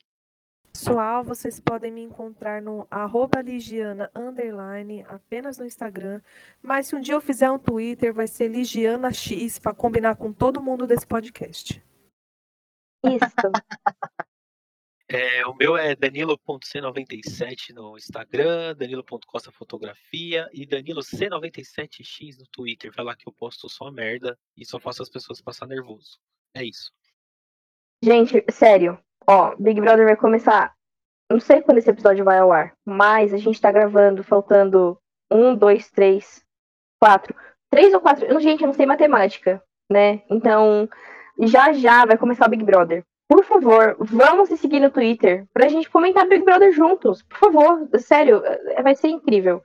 [0.74, 6.22] Pessoal, vocês podem me encontrar no arroba Ligiana underline, apenas no Instagram.
[6.62, 10.32] Mas se um dia eu fizer um Twitter, vai ser Ligiana X, para combinar com
[10.32, 11.84] todo mundo desse podcast.
[13.06, 13.22] Isso.
[15.14, 22.94] É, o meu é danilo.c97 no Instagram, danilo.costa fotografia e danilocn97x no Twitter.
[22.96, 26.18] Vai lá que eu posto só merda e só faço as pessoas passar nervoso.
[26.56, 26.94] É isso.
[28.02, 28.98] Gente, sério.
[29.28, 30.74] Ó, Big Brother vai começar.
[31.30, 34.98] Não sei quando esse episódio vai ao ar, mas a gente tá gravando faltando
[35.30, 36.42] um, dois, três,
[37.02, 37.36] quatro.
[37.70, 38.40] Três ou quatro.
[38.40, 40.24] Gente, eu não sei matemática, né?
[40.30, 40.88] Então,
[41.42, 43.06] já já vai começar o Big Brother.
[43.32, 47.24] Por favor, vamos se seguir no Twitter pra gente comentar Big Brother juntos.
[47.24, 49.64] Por favor, sério, é- vai ser incrível.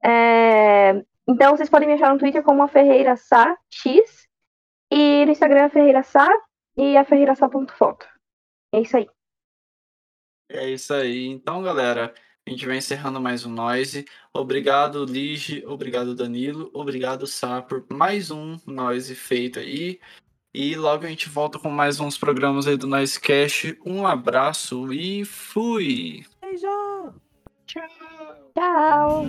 [0.00, 4.28] É, Então, vocês podem me achar no Twitter como a Ferreira Sá X
[4.92, 6.28] e no Instagram a Ferreira Sá
[6.76, 8.06] e a Ferreira Sá.foto.
[8.72, 9.08] É isso aí.
[10.48, 11.26] É isso aí.
[11.26, 12.14] Então, galera,
[12.46, 14.04] a gente vai encerrando mais um Noise.
[14.32, 15.64] Obrigado, Lige.
[15.66, 16.70] Obrigado, Danilo.
[16.72, 20.00] Obrigado, Sá, por mais um Noise feito aí.
[20.52, 23.72] E logo a gente volta com mais uns programas aí do Nice Cash.
[23.86, 26.26] Um abraço e fui!
[26.40, 26.66] Beijo!
[27.66, 27.86] Tchau!
[28.56, 29.26] Tchau!